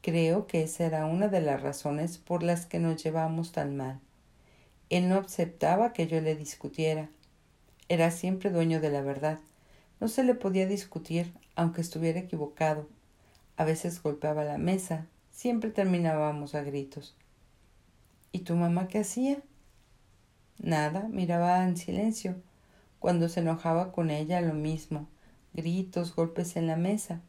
Creo 0.00 0.46
que 0.46 0.62
esa 0.62 0.84
era 0.84 1.06
una 1.06 1.26
de 1.26 1.40
las 1.40 1.60
razones 1.60 2.18
por 2.18 2.44
las 2.44 2.66
que 2.66 2.78
nos 2.78 3.02
llevamos 3.02 3.50
tan 3.50 3.76
mal. 3.76 3.98
Él 4.90 5.08
no 5.08 5.16
aceptaba 5.16 5.92
que 5.92 6.06
yo 6.06 6.20
le 6.20 6.36
discutiera, 6.36 7.08
era 7.88 8.12
siempre 8.12 8.50
dueño 8.50 8.80
de 8.80 8.90
la 8.90 9.02
verdad. 9.02 9.40
No 9.98 10.06
se 10.06 10.22
le 10.22 10.36
podía 10.36 10.68
discutir, 10.68 11.32
aunque 11.56 11.80
estuviera 11.80 12.20
equivocado. 12.20 12.86
A 13.56 13.64
veces 13.64 14.00
golpeaba 14.00 14.44
la 14.44 14.56
mesa. 14.56 15.08
Siempre 15.34 15.68
terminábamos 15.68 16.54
a 16.54 16.62
gritos. 16.62 17.14
¿Y 18.32 18.38
tu 18.40 18.56
mamá 18.56 18.88
qué 18.88 19.00
hacía? 19.00 19.42
Nada, 20.58 21.08
miraba 21.10 21.62
en 21.64 21.76
silencio. 21.76 22.36
Cuando 23.00 23.28
se 23.28 23.40
enojaba 23.40 23.92
con 23.92 24.08
ella, 24.08 24.40
lo 24.40 24.54
mismo. 24.54 25.06
Gritos, 25.52 26.16
golpes 26.16 26.56
en 26.56 26.66
la 26.66 26.76
mesa. 26.76 27.20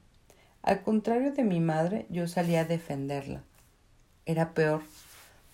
Al 0.61 0.83
contrario 0.83 1.33
de 1.33 1.43
mi 1.43 1.59
madre, 1.59 2.05
yo 2.09 2.29
salía 2.29 2.61
a 2.61 2.65
defenderla. 2.65 3.43
Era 4.25 4.53
peor. 4.53 4.83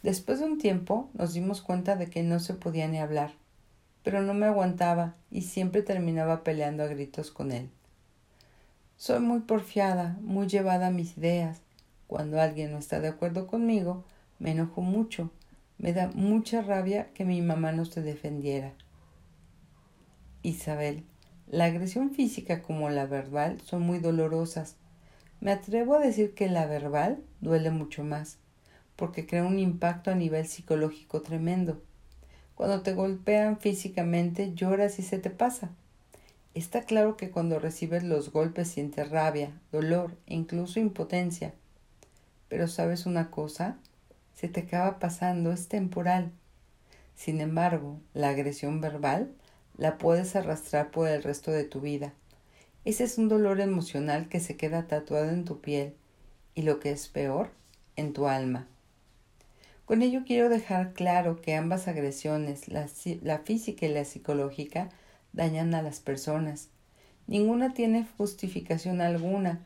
Después 0.03 0.39
de 0.39 0.45
un 0.45 0.59
tiempo 0.59 1.09
nos 1.13 1.33
dimos 1.33 1.61
cuenta 1.61 1.95
de 1.95 2.11
que 2.11 2.21
no 2.21 2.39
se 2.39 2.53
podía 2.53 2.87
ni 2.87 2.99
hablar 2.99 3.31
pero 4.03 4.21
no 4.21 4.33
me 4.33 4.45
aguantaba 4.45 5.15
y 5.29 5.43
siempre 5.43 5.81
terminaba 5.81 6.43
peleando 6.43 6.83
a 6.83 6.87
gritos 6.87 7.31
con 7.31 7.51
él. 7.51 7.69
Soy 8.97 9.19
muy 9.19 9.41
porfiada, 9.41 10.17
muy 10.21 10.47
llevada 10.47 10.87
a 10.87 10.91
mis 10.91 11.17
ideas. 11.17 11.61
Cuando 12.11 12.41
alguien 12.41 12.73
no 12.73 12.77
está 12.77 12.99
de 12.99 13.07
acuerdo 13.07 13.47
conmigo, 13.47 14.03
me 14.37 14.51
enojo 14.51 14.81
mucho. 14.81 15.31
Me 15.77 15.93
da 15.93 16.11
mucha 16.13 16.61
rabia 16.61 17.07
que 17.13 17.23
mi 17.23 17.41
mamá 17.41 17.71
no 17.71 17.85
se 17.85 18.01
defendiera. 18.01 18.73
Isabel, 20.43 21.05
la 21.47 21.63
agresión 21.63 22.11
física 22.13 22.63
como 22.63 22.89
la 22.89 23.05
verbal 23.05 23.61
son 23.61 23.83
muy 23.83 23.99
dolorosas. 23.99 24.75
Me 25.39 25.53
atrevo 25.53 25.95
a 25.95 25.99
decir 25.99 26.33
que 26.33 26.49
la 26.49 26.65
verbal 26.65 27.23
duele 27.39 27.71
mucho 27.71 28.03
más, 28.03 28.39
porque 28.97 29.25
crea 29.25 29.45
un 29.45 29.57
impacto 29.57 30.11
a 30.11 30.15
nivel 30.15 30.45
psicológico 30.47 31.21
tremendo. 31.21 31.81
Cuando 32.55 32.81
te 32.81 32.93
golpean 32.93 33.57
físicamente, 33.57 34.53
lloras 34.53 34.99
y 34.99 35.03
se 35.03 35.17
te 35.17 35.29
pasa. 35.29 35.69
Está 36.55 36.83
claro 36.83 37.15
que 37.15 37.31
cuando 37.31 37.57
recibes 37.57 38.03
los 38.03 38.33
golpes 38.33 38.67
sientes 38.67 39.09
rabia, 39.09 39.57
dolor 39.71 40.17
e 40.27 40.35
incluso 40.35 40.81
impotencia. 40.81 41.53
Pero 42.51 42.67
sabes 42.67 43.05
una 43.05 43.31
cosa, 43.31 43.77
se 44.35 44.49
te 44.49 44.59
acaba 44.59 44.99
pasando, 44.99 45.53
es 45.53 45.69
temporal. 45.69 46.33
Sin 47.15 47.39
embargo, 47.39 48.01
la 48.13 48.27
agresión 48.27 48.81
verbal 48.81 49.31
la 49.77 49.97
puedes 49.97 50.35
arrastrar 50.35 50.91
por 50.91 51.07
el 51.07 51.23
resto 51.23 51.51
de 51.51 51.63
tu 51.63 51.79
vida. 51.79 52.11
Ese 52.83 53.05
es 53.05 53.17
un 53.17 53.29
dolor 53.29 53.61
emocional 53.61 54.27
que 54.27 54.41
se 54.41 54.57
queda 54.57 54.85
tatuado 54.85 55.29
en 55.29 55.45
tu 55.45 55.61
piel 55.61 55.95
y 56.53 56.63
lo 56.63 56.81
que 56.81 56.91
es 56.91 57.07
peor, 57.07 57.51
en 57.95 58.11
tu 58.11 58.27
alma. 58.27 58.67
Con 59.85 60.01
ello 60.01 60.23
quiero 60.27 60.49
dejar 60.49 60.91
claro 60.91 61.39
que 61.39 61.55
ambas 61.55 61.87
agresiones, 61.87 62.67
la, 62.67 62.89
física 63.39 63.85
y 63.85 63.93
la 63.93 64.03
psicológica, 64.03 64.89
dañan 65.31 65.73
a 65.73 65.81
las 65.81 66.01
personas. 66.01 66.67
Ninguna 67.27 67.73
tiene 67.73 68.05
justificación 68.17 68.99
alguna, 68.99 69.61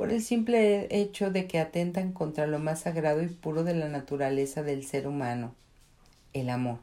por 0.00 0.12
el 0.12 0.22
simple 0.22 0.88
hecho 0.98 1.30
de 1.30 1.46
que 1.46 1.58
atentan 1.58 2.12
contra 2.12 2.46
lo 2.46 2.58
más 2.58 2.80
sagrado 2.80 3.22
y 3.22 3.26
puro 3.26 3.64
de 3.64 3.74
la 3.74 3.86
naturaleza 3.86 4.62
del 4.62 4.82
ser 4.86 5.06
humano, 5.06 5.54
el 6.32 6.48
amor. 6.48 6.78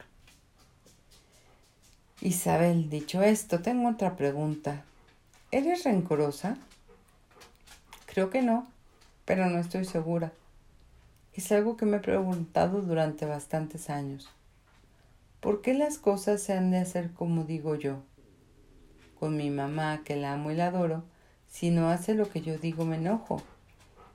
Isabel, 2.22 2.92
dicho 2.92 3.24
esto, 3.24 3.64
tengo 3.64 3.90
otra 3.90 4.16
pregunta. 4.16 4.84
¿Eres 5.50 5.84
rencorosa? 5.84 6.60
Creo 8.06 8.30
que 8.30 8.44
no, 8.44 8.68
pero 9.26 9.50
no 9.50 9.58
estoy 9.58 9.86
segura. 9.86 10.32
Es 11.34 11.52
algo 11.52 11.76
que 11.76 11.88
me 11.88 11.98
he 11.98 12.02
preguntado 12.02 12.84
durante 12.84 13.26
bastantes 13.26 13.90
años. 13.90 14.30
¿Por 15.40 15.64
qué 15.64 15.74
las 15.74 15.98
cosas 15.98 16.44
se 16.44 16.54
han 16.54 16.70
de 16.70 16.78
hacer 16.78 17.10
como 17.14 17.46
digo 17.46 17.74
yo? 17.74 17.98
Con 19.20 19.38
mi 19.38 19.50
mamá, 19.50 20.04
que 20.06 20.18
la 20.18 20.34
amo 20.34 20.52
y 20.52 20.56
la 20.56 20.68
adoro, 20.68 21.04
si 21.50 21.70
no 21.70 21.90
hace 21.90 22.14
lo 22.14 22.30
que 22.30 22.42
yo 22.42 22.58
digo 22.58 22.86
me 22.86 22.98
enojo. 22.98 23.42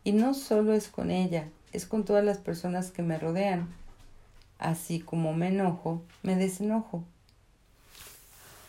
Y 0.05 0.12
no 0.12 0.35
solo 0.35 0.75
es 0.75 0.88
con 0.88 1.11
ella, 1.11 1.49
es 1.73 1.87
con 1.87 2.05
todas 2.05 2.25
las 2.25 2.38
personas 2.38 2.90
que 2.90 3.03
me 3.03 3.18
rodean. 3.18 3.68
Así 4.59 5.01
como 5.01 5.33
me 5.33 5.49
enojo, 5.49 6.03
me 6.23 6.37
desenojo. 6.37 7.05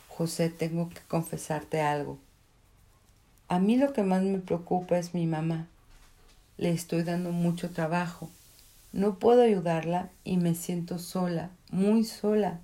José, 0.08 0.50
tengo 0.50 0.90
que 0.90 1.02
confesarte 1.08 1.82
algo. 1.82 2.18
A 3.48 3.60
mí 3.60 3.78
lo 3.78 3.94
que 3.94 4.04
más 4.04 4.24
me 4.24 4.40
preocupa 4.40 4.98
es 4.98 5.14
mi 5.14 5.28
mamá. 5.28 5.68
Le 6.58 6.72
estoy 6.72 7.04
dando 7.04 7.32
mucho 7.32 7.72
trabajo. 7.72 8.30
No 8.92 9.18
puedo 9.18 9.42
ayudarla 9.42 10.10
y 10.24 10.38
me 10.38 10.54
siento 10.54 11.00
sola, 11.00 11.50
muy 11.72 12.04
sola. 12.04 12.60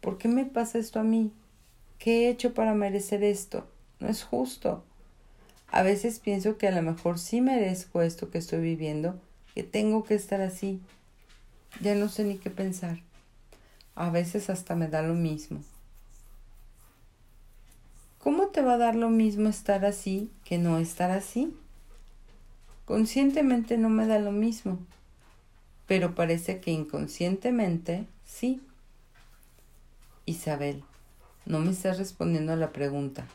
¿Por 0.00 0.18
qué 0.18 0.26
me 0.26 0.44
pasa 0.44 0.78
esto 0.78 0.98
a 0.98 1.04
mí? 1.04 1.32
¿Qué 1.98 2.26
he 2.26 2.30
hecho 2.30 2.54
para 2.54 2.74
merecer 2.74 3.22
esto? 3.22 3.64
No 4.02 4.08
es 4.08 4.24
justo. 4.24 4.82
A 5.70 5.82
veces 5.82 6.18
pienso 6.18 6.58
que 6.58 6.66
a 6.66 6.72
lo 6.72 6.82
mejor 6.82 7.20
sí 7.20 7.40
merezco 7.40 8.02
esto 8.02 8.30
que 8.30 8.38
estoy 8.38 8.60
viviendo, 8.60 9.14
que 9.54 9.62
tengo 9.62 10.02
que 10.02 10.16
estar 10.16 10.40
así. 10.40 10.80
Ya 11.80 11.94
no 11.94 12.08
sé 12.08 12.24
ni 12.24 12.36
qué 12.36 12.50
pensar. 12.50 12.98
A 13.94 14.10
veces 14.10 14.50
hasta 14.50 14.74
me 14.74 14.88
da 14.88 15.02
lo 15.02 15.14
mismo. 15.14 15.62
¿Cómo 18.18 18.48
te 18.48 18.60
va 18.60 18.74
a 18.74 18.78
dar 18.78 18.96
lo 18.96 19.08
mismo 19.08 19.48
estar 19.48 19.84
así 19.84 20.32
que 20.44 20.58
no 20.58 20.78
estar 20.78 21.12
así? 21.12 21.56
Conscientemente 22.84 23.78
no 23.78 23.88
me 23.88 24.08
da 24.08 24.18
lo 24.18 24.32
mismo, 24.32 24.80
pero 25.86 26.16
parece 26.16 26.60
que 26.60 26.72
inconscientemente 26.72 28.08
sí. 28.24 28.60
Isabel, 30.26 30.82
no 31.46 31.60
me 31.60 31.70
estás 31.70 31.98
respondiendo 31.98 32.52
a 32.52 32.56
la 32.56 32.72
pregunta. 32.72 33.28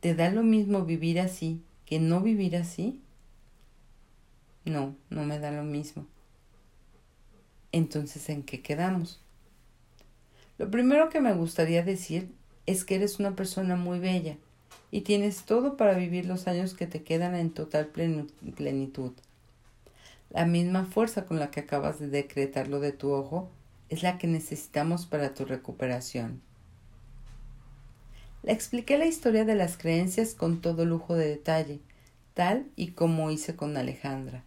¿Te 0.00 0.14
da 0.14 0.30
lo 0.30 0.42
mismo 0.42 0.84
vivir 0.84 1.20
así 1.20 1.62
que 1.84 1.98
no 1.98 2.20
vivir 2.20 2.56
así? 2.56 3.00
No, 4.64 4.96
no 5.10 5.24
me 5.24 5.38
da 5.38 5.50
lo 5.50 5.62
mismo. 5.62 6.06
Entonces, 7.72 8.28
¿en 8.28 8.42
qué 8.42 8.62
quedamos? 8.62 9.20
Lo 10.58 10.70
primero 10.70 11.08
que 11.08 11.20
me 11.20 11.34
gustaría 11.34 11.82
decir 11.82 12.32
es 12.66 12.84
que 12.84 12.96
eres 12.96 13.18
una 13.18 13.36
persona 13.36 13.76
muy 13.76 13.98
bella 13.98 14.36
y 14.90 15.02
tienes 15.02 15.44
todo 15.44 15.76
para 15.76 15.94
vivir 15.94 16.26
los 16.26 16.48
años 16.48 16.74
que 16.74 16.86
te 16.86 17.02
quedan 17.02 17.34
en 17.34 17.50
total 17.50 17.86
plenitud. 17.88 19.12
La 20.30 20.46
misma 20.46 20.84
fuerza 20.84 21.26
con 21.26 21.38
la 21.38 21.50
que 21.50 21.60
acabas 21.60 22.00
de 22.00 22.08
decretar 22.08 22.68
lo 22.68 22.80
de 22.80 22.92
tu 22.92 23.12
ojo 23.12 23.50
es 23.88 24.02
la 24.02 24.18
que 24.18 24.26
necesitamos 24.26 25.06
para 25.06 25.34
tu 25.34 25.44
recuperación. 25.44 26.42
Le 28.46 28.52
expliqué 28.52 28.96
la 28.96 29.06
historia 29.06 29.44
de 29.44 29.56
las 29.56 29.76
creencias 29.76 30.34
con 30.34 30.60
todo 30.60 30.84
lujo 30.84 31.16
de 31.16 31.26
detalle, 31.26 31.80
tal 32.32 32.64
y 32.76 32.92
como 32.92 33.32
hice 33.32 33.56
con 33.56 33.76
Alejandra. 33.76 34.44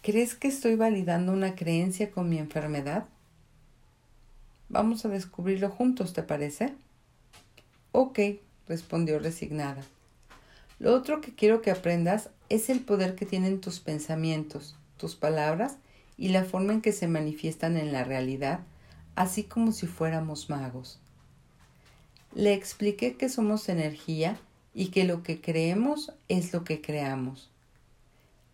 ¿Crees 0.00 0.36
que 0.36 0.46
estoy 0.46 0.76
validando 0.76 1.32
una 1.32 1.56
creencia 1.56 2.12
con 2.12 2.28
mi 2.28 2.38
enfermedad? 2.38 3.06
Vamos 4.68 5.04
a 5.04 5.08
descubrirlo 5.08 5.70
juntos, 5.70 6.12
¿te 6.12 6.22
parece? 6.22 6.72
Ok, 7.90 8.20
respondió 8.68 9.18
resignada. 9.18 9.82
Lo 10.78 10.94
otro 10.94 11.20
que 11.20 11.34
quiero 11.34 11.62
que 11.62 11.72
aprendas 11.72 12.30
es 12.48 12.70
el 12.70 12.78
poder 12.78 13.16
que 13.16 13.26
tienen 13.26 13.60
tus 13.60 13.80
pensamientos, 13.80 14.76
tus 14.98 15.16
palabras 15.16 15.78
y 16.16 16.28
la 16.28 16.44
forma 16.44 16.74
en 16.74 16.80
que 16.80 16.92
se 16.92 17.08
manifiestan 17.08 17.76
en 17.76 17.90
la 17.90 18.04
realidad, 18.04 18.60
así 19.16 19.42
como 19.42 19.72
si 19.72 19.88
fuéramos 19.88 20.48
magos. 20.48 21.01
Le 22.34 22.54
expliqué 22.54 23.16
que 23.16 23.28
somos 23.28 23.68
energía 23.68 24.38
y 24.74 24.88
que 24.88 25.04
lo 25.04 25.22
que 25.22 25.40
creemos 25.40 26.12
es 26.28 26.52
lo 26.52 26.64
que 26.64 26.80
creamos. 26.80 27.50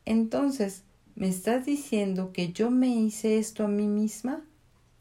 Entonces, 0.04 0.82
¿me 1.14 1.28
estás 1.28 1.64
diciendo 1.64 2.32
que 2.32 2.52
yo 2.52 2.70
me 2.70 2.88
hice 2.88 3.38
esto 3.38 3.64
a 3.64 3.68
mí 3.68 3.86
misma? 3.86 4.42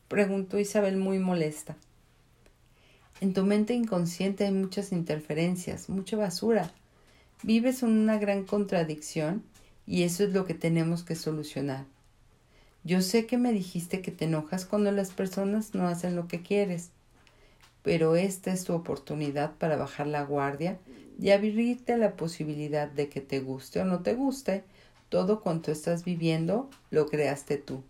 preguntó 0.08 0.60
Isabel 0.60 0.98
muy 0.98 1.20
molesta. 1.20 1.76
En 3.20 3.34
tu 3.34 3.44
mente 3.44 3.74
inconsciente 3.74 4.46
hay 4.46 4.52
muchas 4.52 4.92
interferencias, 4.92 5.90
mucha 5.90 6.18
basura, 6.18 6.72
Vives 7.44 7.84
en 7.84 7.90
una 7.90 8.18
gran 8.18 8.46
contradicción 8.46 9.44
y 9.86 10.04
eso 10.04 10.24
es 10.24 10.34
lo 10.34 10.46
que 10.46 10.56
tenemos 10.56 11.04
que 11.04 11.16
solucionar. 11.16 11.86
Yo 12.84 13.02
sé 13.02 13.28
que 13.28 13.38
me 13.38 13.54
dijiste 13.54 14.02
que 14.02 14.12
te 14.12 14.26
enojas 14.26 14.66
cuando 14.66 14.92
las 14.92 15.12
personas 15.12 15.76
no 15.76 15.88
hacen 15.88 16.16
lo 16.16 16.28
que 16.28 16.42
quieres, 16.42 16.90
pero 17.88 18.18
esta 18.18 18.52
es 18.52 18.66
tu 18.66 18.74
oportunidad 18.74 19.56
para 19.56 19.78
bajar 19.78 20.08
la 20.08 20.22
guardia 20.24 20.78
y 21.18 21.30
abrirte 21.30 21.94
a 21.94 21.98
la 21.98 22.18
posibilidad 22.18 22.90
de 22.90 23.08
que 23.08 23.22
te 23.22 23.40
guste 23.40 23.80
o 23.80 23.86
no 23.86 24.02
te 24.02 24.14
guste, 24.14 24.66
todo 25.08 25.40
cuanto 25.40 25.72
estás 25.72 26.04
viviendo 26.04 26.70
lo 26.92 27.08
creaste 27.08 27.56
tú. 27.56 27.82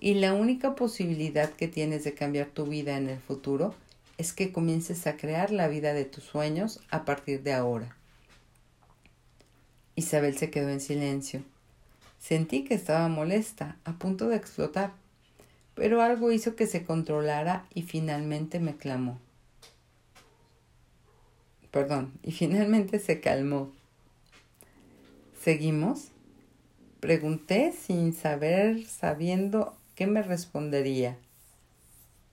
Y 0.00 0.14
la 0.14 0.32
única 0.32 0.74
posibilidad 0.74 1.50
que 1.50 1.68
tienes 1.68 2.04
de 2.04 2.14
cambiar 2.14 2.46
tu 2.46 2.64
vida 2.64 2.96
en 2.96 3.10
el 3.10 3.18
futuro 3.18 3.74
es 4.16 4.32
que 4.32 4.50
comiences 4.50 5.06
a 5.06 5.18
crear 5.18 5.50
la 5.50 5.68
vida 5.68 5.92
de 5.92 6.06
tus 6.06 6.24
sueños 6.24 6.80
a 6.88 7.04
partir 7.04 7.42
de 7.42 7.52
ahora. 7.52 7.94
Isabel 9.94 10.38
se 10.38 10.48
quedó 10.48 10.70
en 10.70 10.80
silencio. 10.80 11.42
Sentí 12.18 12.64
que 12.64 12.72
estaba 12.72 13.08
molesta, 13.08 13.76
a 13.84 13.98
punto 13.98 14.30
de 14.30 14.36
explotar, 14.36 14.94
pero 15.76 16.00
algo 16.00 16.32
hizo 16.32 16.56
que 16.56 16.66
se 16.66 16.84
controlara 16.84 17.66
y 17.72 17.82
finalmente 17.82 18.58
me 18.58 18.76
clamó. 18.76 19.20
Perdón, 21.70 22.14
y 22.22 22.32
finalmente 22.32 22.98
se 22.98 23.20
calmó. 23.20 23.70
¿Seguimos? 25.40 26.08
Pregunté 27.00 27.72
sin 27.72 28.14
saber, 28.14 28.86
sabiendo 28.86 29.76
qué 29.94 30.06
me 30.06 30.22
respondería. 30.22 31.18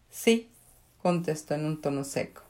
Sí, 0.10 0.48
contestó 1.02 1.54
en 1.54 1.66
un 1.66 1.82
tono 1.82 2.06
seco. 2.06 2.44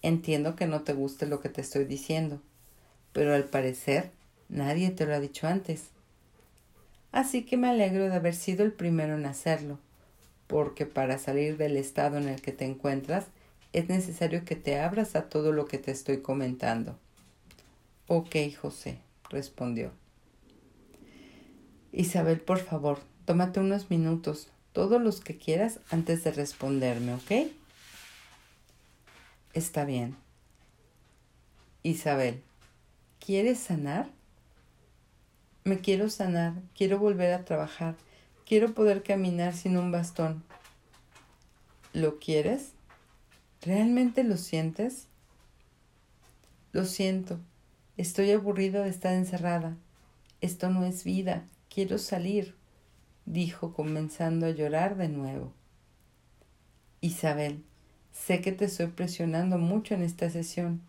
Entiendo 0.00 0.54
que 0.54 0.66
no 0.66 0.82
te 0.82 0.92
guste 0.92 1.26
lo 1.26 1.40
que 1.40 1.48
te 1.48 1.60
estoy 1.60 1.86
diciendo, 1.86 2.40
pero 3.12 3.34
al 3.34 3.44
parecer 3.44 4.12
nadie 4.48 4.90
te 4.90 5.06
lo 5.06 5.14
ha 5.14 5.20
dicho 5.20 5.48
antes. 5.48 5.90
Así 7.12 7.44
que 7.44 7.56
me 7.56 7.68
alegro 7.68 8.08
de 8.08 8.14
haber 8.14 8.34
sido 8.34 8.64
el 8.64 8.72
primero 8.72 9.16
en 9.16 9.26
hacerlo, 9.26 9.78
porque 10.46 10.86
para 10.86 11.18
salir 11.18 11.56
del 11.56 11.76
estado 11.76 12.18
en 12.18 12.28
el 12.28 12.40
que 12.40 12.52
te 12.52 12.64
encuentras 12.64 13.26
es 13.72 13.88
necesario 13.88 14.44
que 14.44 14.56
te 14.56 14.78
abras 14.80 15.16
a 15.16 15.28
todo 15.28 15.52
lo 15.52 15.66
que 15.66 15.78
te 15.78 15.90
estoy 15.90 16.20
comentando. 16.22 16.98
Ok, 18.06 18.36
José, 18.60 18.98
respondió. 19.28 19.92
Isabel, 21.92 22.40
por 22.40 22.58
favor, 22.58 23.00
tómate 23.24 23.60
unos 23.60 23.90
minutos, 23.90 24.48
todos 24.72 25.00
los 25.00 25.20
que 25.20 25.36
quieras, 25.36 25.80
antes 25.90 26.24
de 26.24 26.32
responderme, 26.32 27.14
¿ok? 27.14 27.50
Está 29.52 29.84
bien. 29.84 30.16
Isabel, 31.82 32.42
¿Quieres 33.20 33.58
sanar? 33.58 34.08
Me 35.64 35.80
quiero 35.80 36.08
sanar, 36.08 36.54
quiero 36.74 36.98
volver 36.98 37.32
a 37.32 37.44
trabajar, 37.44 37.96
quiero 38.46 38.72
poder 38.74 39.02
caminar 39.02 39.54
sin 39.54 39.76
un 39.76 39.92
bastón. 39.92 40.42
¿Lo 41.92 42.18
quieres? 42.18 42.72
¿Realmente 43.62 44.24
lo 44.24 44.36
sientes? 44.36 45.06
Lo 46.72 46.84
siento, 46.84 47.38
estoy 47.96 48.30
aburrido 48.30 48.82
de 48.82 48.90
estar 48.90 49.12
encerrada. 49.12 49.76
Esto 50.40 50.70
no 50.70 50.84
es 50.84 51.04
vida, 51.04 51.44
quiero 51.68 51.98
salir, 51.98 52.54
dijo 53.26 53.74
comenzando 53.74 54.46
a 54.46 54.50
llorar 54.50 54.96
de 54.96 55.08
nuevo. 55.08 55.52
Isabel, 57.00 57.62
sé 58.12 58.40
que 58.40 58.52
te 58.52 58.66
estoy 58.66 58.86
presionando 58.86 59.58
mucho 59.58 59.94
en 59.94 60.02
esta 60.02 60.30
sesión. 60.30 60.80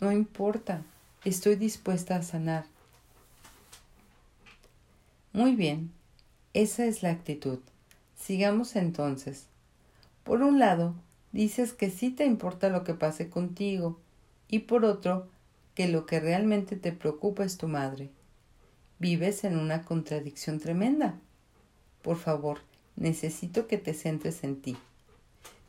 No 0.00 0.12
importa, 0.12 0.82
Estoy 1.24 1.56
dispuesta 1.56 2.16
a 2.16 2.22
sanar. 2.22 2.66
Muy 5.34 5.56
bien, 5.56 5.90
esa 6.52 6.86
es 6.86 7.02
la 7.02 7.10
actitud. 7.10 7.58
Sigamos 8.14 8.76
entonces. 8.76 9.46
Por 10.22 10.42
un 10.42 10.60
lado, 10.60 10.94
dices 11.32 11.72
que 11.72 11.90
sí 11.90 12.10
te 12.10 12.24
importa 12.24 12.68
lo 12.68 12.84
que 12.84 12.94
pase 12.94 13.28
contigo 13.30 13.98
y 14.46 14.60
por 14.60 14.84
otro, 14.84 15.26
que 15.74 15.88
lo 15.88 16.06
que 16.06 16.20
realmente 16.20 16.76
te 16.76 16.92
preocupa 16.92 17.42
es 17.42 17.58
tu 17.58 17.66
madre. 17.66 18.10
Vives 19.00 19.42
en 19.42 19.58
una 19.58 19.82
contradicción 19.82 20.60
tremenda. 20.60 21.18
Por 22.02 22.16
favor, 22.16 22.60
necesito 22.94 23.66
que 23.66 23.76
te 23.76 23.92
centres 23.92 24.44
en 24.44 24.62
ti. 24.62 24.76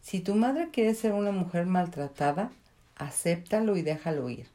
Si 0.03 0.20
tu 0.20 0.36
madre 0.36 0.70
quiere 0.72 0.93
ser 0.93 1.13
una 1.13 1.32
mujer 1.32 1.66
maltratada, 1.66 2.51
acéptalo 2.97 3.76
y 3.78 3.82
déjalo 3.82 4.30
ir. 4.30 4.55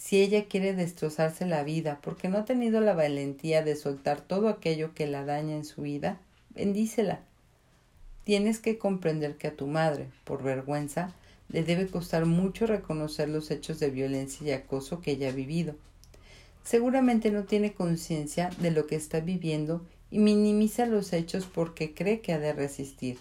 Si 0.00 0.22
ella 0.22 0.46
quiere 0.46 0.72
destrozarse 0.72 1.44
la 1.44 1.62
vida 1.62 1.98
porque 2.00 2.30
no 2.30 2.38
ha 2.38 2.46
tenido 2.46 2.80
la 2.80 2.94
valentía 2.94 3.62
de 3.62 3.76
soltar 3.76 4.22
todo 4.22 4.48
aquello 4.48 4.94
que 4.94 5.06
la 5.06 5.26
daña 5.26 5.54
en 5.54 5.66
su 5.66 5.82
vida, 5.82 6.18
bendícela. 6.54 7.20
Tienes 8.24 8.60
que 8.60 8.78
comprender 8.78 9.36
que 9.36 9.48
a 9.48 9.54
tu 9.54 9.66
madre, 9.66 10.08
por 10.24 10.42
vergüenza, 10.42 11.12
le 11.50 11.64
debe 11.64 11.86
costar 11.86 12.24
mucho 12.24 12.66
reconocer 12.66 13.28
los 13.28 13.50
hechos 13.50 13.78
de 13.78 13.90
violencia 13.90 14.46
y 14.46 14.52
acoso 14.52 15.02
que 15.02 15.10
ella 15.10 15.28
ha 15.28 15.32
vivido. 15.32 15.74
Seguramente 16.64 17.30
no 17.30 17.44
tiene 17.44 17.74
conciencia 17.74 18.48
de 18.58 18.70
lo 18.70 18.86
que 18.86 18.96
está 18.96 19.20
viviendo 19.20 19.84
y 20.10 20.18
minimiza 20.18 20.86
los 20.86 21.12
hechos 21.12 21.44
porque 21.44 21.92
cree 21.92 22.22
que 22.22 22.32
ha 22.32 22.38
de 22.38 22.54
resistir. 22.54 23.18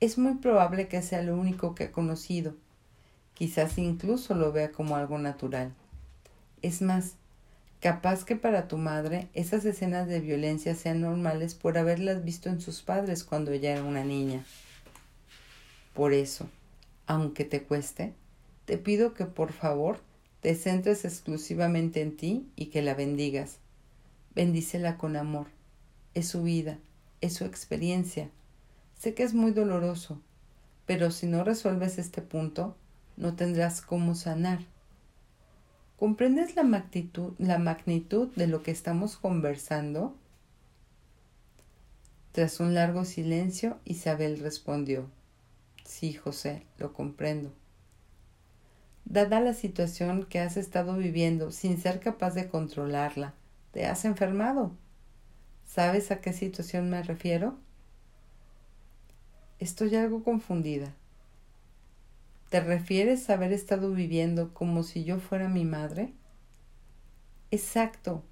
Es 0.00 0.18
muy 0.18 0.34
probable 0.38 0.88
que 0.88 1.02
sea 1.02 1.22
lo 1.22 1.36
único 1.36 1.76
que 1.76 1.84
ha 1.84 1.92
conocido. 1.92 2.56
Quizás 3.38 3.78
incluso 3.78 4.34
lo 4.34 4.50
vea 4.50 4.72
como 4.72 4.96
algo 4.96 5.16
natural. 5.16 5.72
Es 6.60 6.82
más, 6.82 7.14
capaz 7.80 8.24
que 8.24 8.34
para 8.34 8.66
tu 8.66 8.78
madre 8.78 9.28
esas 9.32 9.64
escenas 9.64 10.08
de 10.08 10.18
violencia 10.18 10.74
sean 10.74 11.00
normales 11.00 11.54
por 11.54 11.78
haberlas 11.78 12.24
visto 12.24 12.48
en 12.48 12.60
sus 12.60 12.82
padres 12.82 13.22
cuando 13.22 13.52
ella 13.52 13.74
era 13.74 13.84
una 13.84 14.02
niña. 14.02 14.44
Por 15.94 16.14
eso, 16.14 16.48
aunque 17.06 17.44
te 17.44 17.62
cueste, 17.62 18.12
te 18.64 18.76
pido 18.76 19.14
que 19.14 19.24
por 19.24 19.52
favor 19.52 20.00
te 20.40 20.56
centres 20.56 21.04
exclusivamente 21.04 22.02
en 22.02 22.16
ti 22.16 22.48
y 22.56 22.66
que 22.66 22.82
la 22.82 22.94
bendigas. 22.94 23.58
Bendícela 24.34 24.98
con 24.98 25.14
amor. 25.14 25.46
Es 26.14 26.26
su 26.26 26.42
vida, 26.42 26.78
es 27.20 27.34
su 27.34 27.44
experiencia. 27.44 28.30
Sé 28.98 29.14
que 29.14 29.22
es 29.22 29.32
muy 29.32 29.52
doloroso, 29.52 30.20
pero 30.86 31.12
si 31.12 31.28
no 31.28 31.44
resuelves 31.44 31.98
este 31.98 32.20
punto, 32.20 32.74
no 33.18 33.34
tendrás 33.34 33.82
cómo 33.82 34.14
sanar. 34.14 34.60
¿Comprendes 35.98 36.54
la 36.54 36.62
magnitud, 36.62 37.34
la 37.38 37.58
magnitud 37.58 38.28
de 38.36 38.46
lo 38.46 38.62
que 38.62 38.70
estamos 38.70 39.16
conversando? 39.16 40.16
Tras 42.32 42.60
un 42.60 42.72
largo 42.74 43.04
silencio, 43.04 43.78
Isabel 43.84 44.38
respondió 44.38 45.10
Sí, 45.84 46.12
José, 46.12 46.62
lo 46.78 46.92
comprendo. 46.92 47.50
Dada 49.04 49.40
la 49.40 49.54
situación 49.54 50.24
que 50.24 50.38
has 50.38 50.56
estado 50.56 50.96
viviendo 50.96 51.50
sin 51.50 51.80
ser 51.80 51.98
capaz 51.98 52.34
de 52.34 52.48
controlarla, 52.48 53.34
te 53.72 53.86
has 53.86 54.04
enfermado. 54.04 54.70
¿Sabes 55.66 56.10
a 56.10 56.20
qué 56.20 56.32
situación 56.32 56.90
me 56.90 57.02
refiero? 57.02 57.58
Estoy 59.58 59.96
algo 59.96 60.22
confundida. 60.22 60.94
¿Te 62.48 62.60
refieres 62.60 63.28
a 63.28 63.34
haber 63.34 63.52
estado 63.52 63.92
viviendo 63.92 64.54
como 64.54 64.82
si 64.82 65.04
yo 65.04 65.20
fuera 65.20 65.50
mi 65.50 65.66
madre? 65.66 66.14
Exacto. 67.50 68.22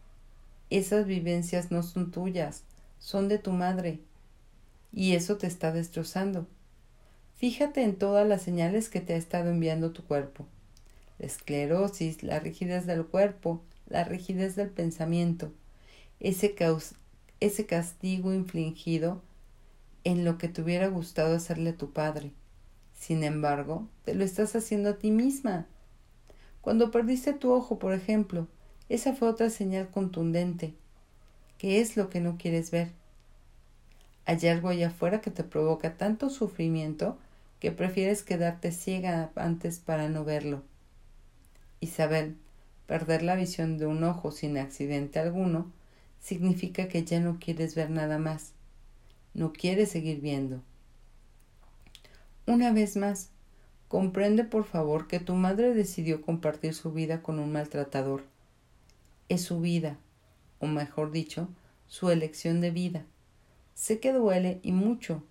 Esas 0.70 1.06
vivencias 1.06 1.70
no 1.70 1.82
son 1.82 2.10
tuyas, 2.10 2.64
son 2.98 3.28
de 3.28 3.38
tu 3.38 3.52
madre. 3.52 4.00
Y 4.90 5.14
eso 5.14 5.36
te 5.36 5.46
está 5.46 5.70
destrozando. 5.70 6.46
Fíjate 7.36 7.82
en 7.82 7.96
todas 7.96 8.26
las 8.26 8.40
señales 8.40 8.88
que 8.88 9.02
te 9.02 9.12
ha 9.12 9.16
estado 9.16 9.50
enviando 9.50 9.92
tu 9.92 10.02
cuerpo. 10.02 10.46
La 11.18 11.26
esclerosis, 11.26 12.22
la 12.22 12.40
rigidez 12.40 12.86
del 12.86 13.04
cuerpo, 13.04 13.62
la 13.86 14.04
rigidez 14.04 14.56
del 14.56 14.70
pensamiento, 14.70 15.52
ese, 16.20 16.54
ese 17.40 17.66
castigo 17.66 18.32
infligido 18.32 19.20
en 20.04 20.24
lo 20.24 20.38
que 20.38 20.48
te 20.48 20.62
hubiera 20.62 20.88
gustado 20.88 21.36
hacerle 21.36 21.70
a 21.70 21.76
tu 21.76 21.92
padre. 21.92 22.32
Sin 22.96 23.22
embargo, 23.22 23.86
te 24.04 24.14
lo 24.14 24.24
estás 24.24 24.56
haciendo 24.56 24.90
a 24.90 24.98
ti 24.98 25.10
misma. 25.10 25.66
Cuando 26.60 26.90
perdiste 26.90 27.32
tu 27.32 27.52
ojo, 27.52 27.78
por 27.78 27.92
ejemplo, 27.92 28.48
esa 28.88 29.14
fue 29.14 29.28
otra 29.28 29.50
señal 29.50 29.88
contundente. 29.90 30.74
¿Qué 31.58 31.80
es 31.80 31.96
lo 31.96 32.10
que 32.10 32.20
no 32.20 32.36
quieres 32.38 32.70
ver? 32.70 32.90
Hay 34.24 34.44
algo 34.48 34.68
allá 34.68 34.88
afuera 34.88 35.20
que 35.20 35.30
te 35.30 35.44
provoca 35.44 35.96
tanto 35.96 36.30
sufrimiento 36.30 37.16
que 37.60 37.70
prefieres 37.70 38.22
quedarte 38.22 38.72
ciega 38.72 39.30
antes 39.36 39.78
para 39.78 40.08
no 40.08 40.24
verlo. 40.24 40.62
Isabel, 41.80 42.36
perder 42.86 43.22
la 43.22 43.36
visión 43.36 43.78
de 43.78 43.86
un 43.86 44.02
ojo 44.02 44.32
sin 44.32 44.58
accidente 44.58 45.18
alguno 45.18 45.70
significa 46.20 46.88
que 46.88 47.04
ya 47.04 47.20
no 47.20 47.38
quieres 47.38 47.74
ver 47.74 47.90
nada 47.90 48.18
más, 48.18 48.52
no 49.34 49.52
quieres 49.52 49.90
seguir 49.90 50.20
viendo. 50.20 50.60
Una 52.46 52.72
vez 52.72 52.96
más, 52.96 53.30
comprende 53.88 54.44
por 54.44 54.64
favor 54.64 55.08
que 55.08 55.18
tu 55.18 55.34
madre 55.34 55.74
decidió 55.74 56.22
compartir 56.22 56.74
su 56.74 56.92
vida 56.92 57.20
con 57.20 57.40
un 57.40 57.50
maltratador. 57.50 58.22
Es 59.28 59.42
su 59.42 59.60
vida, 59.60 59.98
o 60.60 60.68
mejor 60.68 61.10
dicho, 61.10 61.48
su 61.88 62.08
elección 62.10 62.60
de 62.60 62.70
vida. 62.70 63.04
Sé 63.74 63.98
que 63.98 64.12
duele 64.12 64.60
y 64.62 64.70
mucho, 64.70 65.24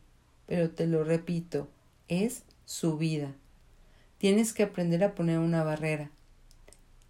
pero 0.46 0.72
te 0.72 0.88
lo 0.88 1.06
repito, 1.06 1.70
es 2.10 2.44
su 2.66 2.98
vida. 2.98 3.34
Tienes 4.18 4.52
que 4.52 4.64
aprender 4.64 5.02
a 5.04 5.16
poner 5.16 5.40
una 5.40 5.64
barrera. 5.64 6.12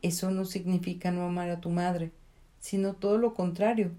Eso 0.03 0.29
no 0.29 0.45
significa 0.45 1.09
no 1.09 1.23
amar 1.25 1.49
a 1.49 1.61
tu 1.61 1.71
madre, 1.71 2.11
sino 2.59 2.93
todo 2.93 3.17
lo 3.17 3.33
contrario. 3.33 3.89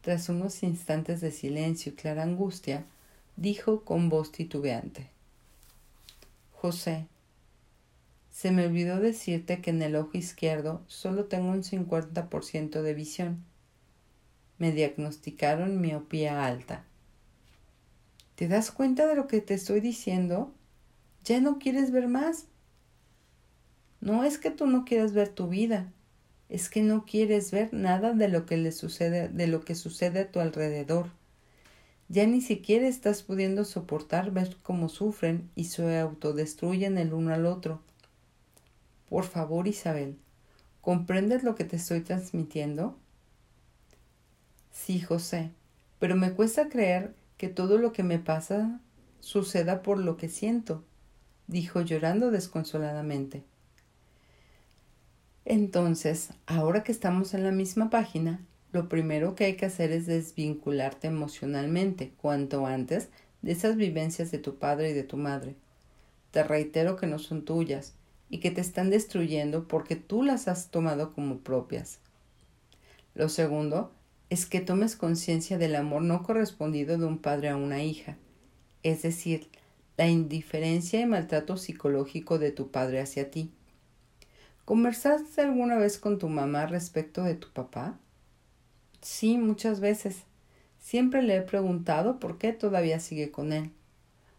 Tras 0.00 0.28
unos 0.28 0.62
instantes 0.62 1.20
de 1.20 1.32
silencio 1.32 1.90
y 1.90 1.96
clara 1.96 2.22
angustia, 2.22 2.86
dijo 3.36 3.84
con 3.84 4.08
voz 4.08 4.32
titubeante 4.32 5.10
José, 6.52 7.06
se 8.30 8.50
me 8.50 8.66
olvidó 8.66 8.98
decirte 8.98 9.60
que 9.60 9.70
en 9.70 9.82
el 9.82 9.96
ojo 9.96 10.10
izquierdo 10.14 10.82
solo 10.88 11.24
tengo 11.24 11.50
un 11.50 11.62
50% 11.62 12.82
de 12.82 12.94
visión. 12.94 13.44
Me 14.58 14.72
diagnosticaron 14.72 15.80
miopía 15.80 16.44
alta. 16.44 16.84
¿Te 18.34 18.48
das 18.48 18.70
cuenta 18.70 19.06
de 19.06 19.14
lo 19.14 19.26
que 19.26 19.40
te 19.40 19.54
estoy 19.54 19.80
diciendo? 19.80 20.52
Ya 21.24 21.40
no 21.40 21.58
quieres 21.58 21.90
ver 21.90 22.08
más. 22.08 22.46
No 24.00 24.24
es 24.24 24.38
que 24.38 24.50
tú 24.50 24.66
no 24.66 24.84
quieras 24.84 25.12
ver 25.12 25.30
tu 25.30 25.48
vida, 25.48 25.90
es 26.48 26.68
que 26.68 26.82
no 26.82 27.04
quieres 27.04 27.50
ver 27.50 27.72
nada 27.72 28.12
de 28.12 28.28
lo 28.28 28.44
que 28.44 28.56
le 28.56 28.72
sucede, 28.72 29.28
de 29.28 29.46
lo 29.46 29.64
que 29.64 29.74
sucede 29.74 30.20
a 30.20 30.30
tu 30.30 30.40
alrededor. 30.40 31.10
Ya 32.08 32.26
ni 32.26 32.40
siquiera 32.40 32.86
estás 32.86 33.22
pudiendo 33.22 33.64
soportar 33.64 34.30
ver 34.30 34.56
cómo 34.62 34.88
sufren 34.88 35.50
y 35.56 35.64
se 35.64 35.98
autodestruyen 35.98 36.98
el 36.98 37.12
uno 37.12 37.34
al 37.34 37.46
otro. 37.46 37.80
Por 39.08 39.24
favor, 39.24 39.66
Isabel, 39.66 40.16
¿comprendes 40.80 41.42
lo 41.42 41.56
que 41.56 41.64
te 41.64 41.76
estoy 41.76 42.00
transmitiendo? 42.02 42.96
Sí, 44.70 45.00
José, 45.00 45.50
pero 45.98 46.14
me 46.14 46.32
cuesta 46.32 46.68
creer 46.68 47.14
que 47.36 47.48
todo 47.48 47.78
lo 47.78 47.92
que 47.92 48.04
me 48.04 48.18
pasa 48.18 48.80
suceda 49.20 49.82
por 49.82 49.98
lo 49.98 50.16
que 50.16 50.28
siento, 50.28 50.84
dijo 51.48 51.80
llorando 51.80 52.30
desconsoladamente. 52.30 53.42
Entonces, 55.44 56.30
ahora 56.46 56.84
que 56.84 56.92
estamos 56.92 57.34
en 57.34 57.44
la 57.44 57.52
misma 57.52 57.90
página, 57.90 58.40
lo 58.76 58.90
primero 58.90 59.34
que 59.34 59.46
hay 59.46 59.56
que 59.56 59.64
hacer 59.64 59.90
es 59.90 60.04
desvincularte 60.04 61.06
emocionalmente 61.06 62.12
cuanto 62.18 62.66
antes 62.66 63.08
de 63.40 63.52
esas 63.52 63.74
vivencias 63.76 64.30
de 64.30 64.36
tu 64.36 64.56
padre 64.58 64.90
y 64.90 64.92
de 64.92 65.02
tu 65.02 65.16
madre. 65.16 65.54
Te 66.30 66.44
reitero 66.44 66.96
que 66.96 67.06
no 67.06 67.18
son 67.18 67.46
tuyas 67.46 67.94
y 68.28 68.36
que 68.38 68.50
te 68.50 68.60
están 68.60 68.90
destruyendo 68.90 69.66
porque 69.66 69.96
tú 69.96 70.22
las 70.22 70.46
has 70.46 70.68
tomado 70.70 71.14
como 71.14 71.38
propias. 71.38 72.00
Lo 73.14 73.30
segundo 73.30 73.92
es 74.28 74.44
que 74.44 74.60
tomes 74.60 74.94
conciencia 74.94 75.56
del 75.56 75.74
amor 75.74 76.02
no 76.02 76.22
correspondido 76.22 76.98
de 76.98 77.06
un 77.06 77.16
padre 77.16 77.48
a 77.48 77.56
una 77.56 77.82
hija, 77.82 78.18
es 78.82 79.00
decir, 79.00 79.48
la 79.96 80.06
indiferencia 80.06 81.00
y 81.00 81.06
maltrato 81.06 81.56
psicológico 81.56 82.38
de 82.38 82.50
tu 82.50 82.70
padre 82.70 83.00
hacia 83.00 83.30
ti. 83.30 83.50
¿Conversaste 84.66 85.40
alguna 85.40 85.76
vez 85.78 85.98
con 85.98 86.18
tu 86.18 86.28
mamá 86.28 86.66
respecto 86.66 87.22
de 87.22 87.36
tu 87.36 87.50
papá? 87.54 87.98
Sí, 89.08 89.38
muchas 89.38 89.78
veces. 89.78 90.24
Siempre 90.80 91.22
le 91.22 91.36
he 91.36 91.40
preguntado 91.40 92.18
por 92.18 92.38
qué 92.38 92.52
todavía 92.52 92.98
sigue 92.98 93.30
con 93.30 93.52
él. 93.52 93.70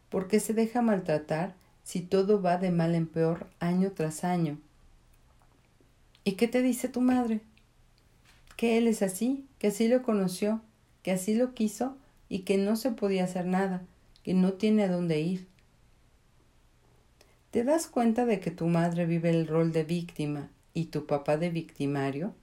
¿Por 0.09 0.27
qué 0.27 0.41
se 0.41 0.53
deja 0.53 0.81
maltratar 0.81 1.55
si 1.85 2.01
todo 2.01 2.41
va 2.41 2.57
de 2.57 2.69
mal 2.69 2.93
en 2.93 3.07
peor 3.07 3.47
año 3.61 3.93
tras 3.93 4.25
año? 4.25 4.57
¿Y 6.25 6.33
qué 6.33 6.49
te 6.49 6.61
dice 6.61 6.89
tu 6.89 6.99
madre? 6.99 7.39
que 8.57 8.77
él 8.77 8.87
es 8.87 9.03
así, 9.03 9.45
que 9.57 9.67
así 9.67 9.87
lo 9.87 10.03
conoció, 10.03 10.59
que 11.01 11.11
así 11.11 11.33
lo 11.33 11.53
quiso 11.53 11.95
y 12.27 12.39
que 12.39 12.57
no 12.57 12.75
se 12.75 12.91
podía 12.91 13.23
hacer 13.23 13.45
nada, 13.45 13.83
que 14.23 14.33
no 14.33 14.51
tiene 14.53 14.83
a 14.83 14.91
dónde 14.91 15.21
ir. 15.21 15.47
¿Te 17.51 17.63
das 17.63 17.87
cuenta 17.87 18.25
de 18.25 18.41
que 18.41 18.51
tu 18.51 18.67
madre 18.67 19.05
vive 19.05 19.29
el 19.29 19.47
rol 19.47 19.71
de 19.71 19.85
víctima 19.85 20.49
y 20.73 20.87
tu 20.87 21.05
papá 21.05 21.37
de 21.37 21.51
victimario? 21.51 22.33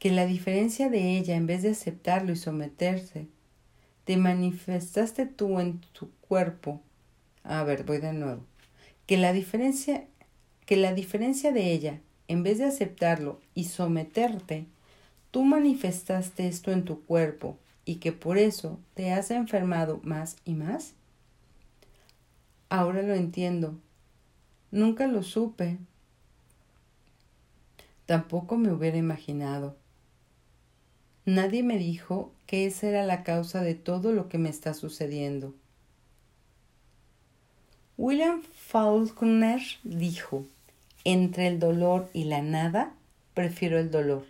Que 0.00 0.10
la 0.10 0.24
diferencia 0.26 0.88
de 0.88 1.18
ella, 1.18 1.36
en 1.36 1.46
vez 1.46 1.62
de 1.62 1.70
aceptarlo 1.70 2.32
y 2.32 2.36
someterse, 2.36 3.28
te 4.04 4.16
manifestaste 4.16 5.26
tú 5.26 5.60
en 5.60 5.82
tu 5.92 6.10
cuerpo. 6.22 6.80
A 7.44 7.62
ver, 7.64 7.84
voy 7.84 7.98
de 7.98 8.14
nuevo. 8.14 8.40
Que 9.06 9.18
la 9.18 9.34
diferencia, 9.34 10.06
que 10.64 10.76
la 10.76 10.94
diferencia 10.94 11.52
de 11.52 11.70
ella, 11.72 12.00
en 12.28 12.42
vez 12.42 12.56
de 12.56 12.64
aceptarlo 12.64 13.40
y 13.54 13.64
someterte, 13.64 14.64
tú 15.30 15.44
manifestaste 15.44 16.48
esto 16.48 16.72
en 16.72 16.84
tu 16.86 17.04
cuerpo 17.04 17.58
y 17.84 17.96
que 17.96 18.12
por 18.12 18.38
eso 18.38 18.80
te 18.94 19.12
has 19.12 19.30
enfermado 19.30 20.00
más 20.02 20.38
y 20.46 20.54
más? 20.54 20.94
Ahora 22.70 23.02
lo 23.02 23.14
entiendo. 23.14 23.78
Nunca 24.70 25.06
lo 25.06 25.22
supe. 25.22 25.76
Tampoco 28.06 28.56
me 28.56 28.72
hubiera 28.72 28.96
imaginado. 28.96 29.76
Nadie 31.30 31.62
me 31.62 31.78
dijo 31.78 32.32
que 32.46 32.66
esa 32.66 32.88
era 32.88 33.06
la 33.06 33.22
causa 33.22 33.62
de 33.62 33.76
todo 33.76 34.10
lo 34.10 34.28
que 34.28 34.36
me 34.36 34.48
está 34.48 34.74
sucediendo. 34.74 35.54
William 37.96 38.42
Faulkner 38.42 39.60
dijo, 39.84 40.44
entre 41.04 41.46
el 41.46 41.60
dolor 41.60 42.10
y 42.12 42.24
la 42.24 42.42
nada, 42.42 42.94
prefiero 43.32 43.78
el 43.78 43.92
dolor. 43.92 44.24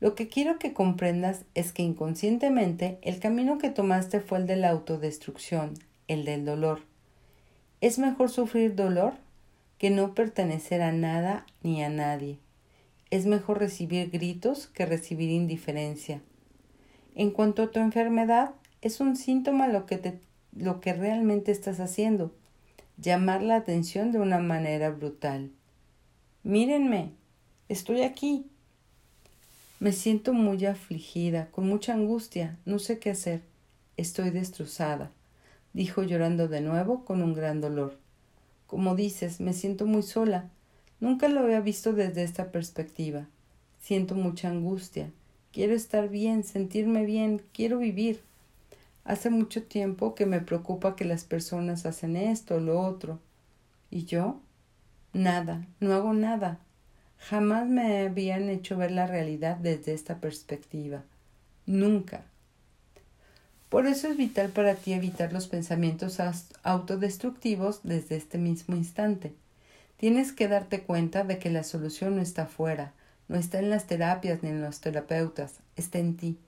Lo 0.00 0.14
que 0.14 0.28
quiero 0.28 0.58
que 0.58 0.74
comprendas 0.74 1.46
es 1.54 1.72
que 1.72 1.82
inconscientemente 1.82 2.98
el 3.00 3.18
camino 3.18 3.56
que 3.56 3.70
tomaste 3.70 4.20
fue 4.20 4.40
el 4.40 4.46
de 4.46 4.56
la 4.56 4.68
autodestrucción, 4.68 5.78
el 6.08 6.26
del 6.26 6.44
dolor. 6.44 6.82
Es 7.80 7.98
mejor 7.98 8.28
sufrir 8.28 8.74
dolor 8.74 9.14
que 9.78 9.88
no 9.88 10.12
pertenecer 10.12 10.82
a 10.82 10.92
nada 10.92 11.46
ni 11.62 11.82
a 11.82 11.88
nadie. 11.88 12.36
Es 13.14 13.26
mejor 13.26 13.60
recibir 13.60 14.10
gritos 14.10 14.66
que 14.66 14.86
recibir 14.86 15.30
indiferencia. 15.30 16.20
En 17.14 17.30
cuanto 17.30 17.62
a 17.62 17.70
tu 17.70 17.78
enfermedad, 17.78 18.56
es 18.82 18.98
un 18.98 19.14
síntoma 19.14 19.68
lo 19.68 19.86
que, 19.86 19.98
te, 19.98 20.18
lo 20.52 20.80
que 20.80 20.94
realmente 20.94 21.52
estás 21.52 21.78
haciendo, 21.78 22.34
llamar 22.96 23.40
la 23.40 23.54
atención 23.54 24.10
de 24.10 24.18
una 24.18 24.40
manera 24.40 24.90
brutal. 24.90 25.52
Mírenme, 26.42 27.12
estoy 27.68 28.02
aquí. 28.02 28.46
Me 29.78 29.92
siento 29.92 30.32
muy 30.32 30.66
afligida, 30.66 31.52
con 31.52 31.68
mucha 31.68 31.94
angustia, 31.94 32.58
no 32.64 32.80
sé 32.80 32.98
qué 32.98 33.10
hacer. 33.10 33.42
Estoy 33.96 34.30
destrozada, 34.30 35.12
dijo 35.72 36.02
llorando 36.02 36.48
de 36.48 36.62
nuevo 36.62 37.04
con 37.04 37.22
un 37.22 37.32
gran 37.32 37.60
dolor. 37.60 37.96
Como 38.66 38.96
dices, 38.96 39.40
me 39.40 39.52
siento 39.52 39.86
muy 39.86 40.02
sola. 40.02 40.50
Nunca 41.00 41.28
lo 41.28 41.40
había 41.40 41.60
visto 41.60 41.92
desde 41.92 42.22
esta 42.22 42.50
perspectiva. 42.50 43.26
Siento 43.80 44.14
mucha 44.14 44.48
angustia. 44.48 45.10
Quiero 45.52 45.74
estar 45.74 46.08
bien, 46.08 46.44
sentirme 46.44 47.04
bien, 47.04 47.42
quiero 47.52 47.78
vivir. 47.78 48.22
Hace 49.04 49.28
mucho 49.30 49.62
tiempo 49.62 50.14
que 50.14 50.26
me 50.26 50.40
preocupa 50.40 50.96
que 50.96 51.04
las 51.04 51.24
personas 51.24 51.84
hacen 51.84 52.16
esto 52.16 52.56
o 52.56 52.60
lo 52.60 52.80
otro. 52.80 53.20
¿Y 53.90 54.04
yo? 54.04 54.40
Nada, 55.12 55.66
no 55.80 55.92
hago 55.92 56.14
nada. 56.14 56.58
Jamás 57.18 57.68
me 57.68 58.06
habían 58.06 58.48
hecho 58.48 58.76
ver 58.76 58.90
la 58.90 59.06
realidad 59.06 59.56
desde 59.56 59.92
esta 59.94 60.18
perspectiva. 60.18 61.02
Nunca. 61.66 62.24
Por 63.68 63.86
eso 63.86 64.08
es 64.08 64.16
vital 64.16 64.50
para 64.50 64.74
ti 64.74 64.92
evitar 64.92 65.32
los 65.32 65.48
pensamientos 65.48 66.18
autodestructivos 66.62 67.80
desde 67.82 68.16
este 68.16 68.38
mismo 68.38 68.76
instante. 68.76 69.34
Tienes 69.96 70.32
que 70.32 70.48
darte 70.48 70.82
cuenta 70.82 71.24
de 71.24 71.38
que 71.38 71.50
la 71.50 71.62
solución 71.62 72.16
no 72.16 72.22
está 72.22 72.42
afuera, 72.42 72.92
no 73.28 73.36
está 73.36 73.58
en 73.58 73.70
las 73.70 73.86
terapias 73.86 74.42
ni 74.42 74.50
en 74.50 74.60
los 74.60 74.80
terapeutas, 74.80 75.60
está 75.76 75.98
en 75.98 76.16
ti. 76.16 76.38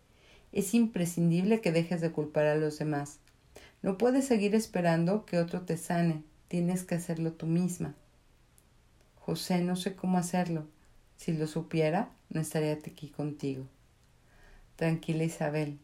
Es 0.52 0.74
imprescindible 0.74 1.60
que 1.60 1.72
dejes 1.72 2.00
de 2.00 2.10
culpar 2.10 2.46
a 2.46 2.56
los 2.56 2.78
demás. 2.78 3.18
No 3.82 3.98
puedes 3.98 4.26
seguir 4.26 4.54
esperando 4.54 5.24
que 5.24 5.38
otro 5.38 5.62
te 5.62 5.76
sane, 5.76 6.22
tienes 6.48 6.84
que 6.84 6.96
hacerlo 6.96 7.32
tú 7.32 7.46
misma. 7.46 7.94
José, 9.20 9.60
no 9.60 9.76
sé 9.76 9.94
cómo 9.94 10.18
hacerlo. 10.18 10.66
Si 11.16 11.32
lo 11.32 11.46
supiera, 11.46 12.10
no 12.30 12.40
estaría 12.40 12.72
aquí 12.72 13.08
contigo. 13.08 13.64
Tranquila 14.76 15.24
Isabel, 15.24 15.78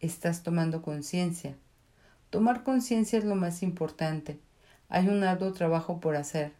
estás 0.00 0.42
tomando 0.42 0.82
conciencia. 0.82 1.56
Tomar 2.30 2.62
conciencia 2.62 3.18
es 3.18 3.24
lo 3.24 3.36
más 3.36 3.62
importante. 3.62 4.38
Hay 4.88 5.08
un 5.08 5.24
arduo 5.24 5.52
trabajo 5.52 6.00
por 6.00 6.16
hacer. 6.16 6.52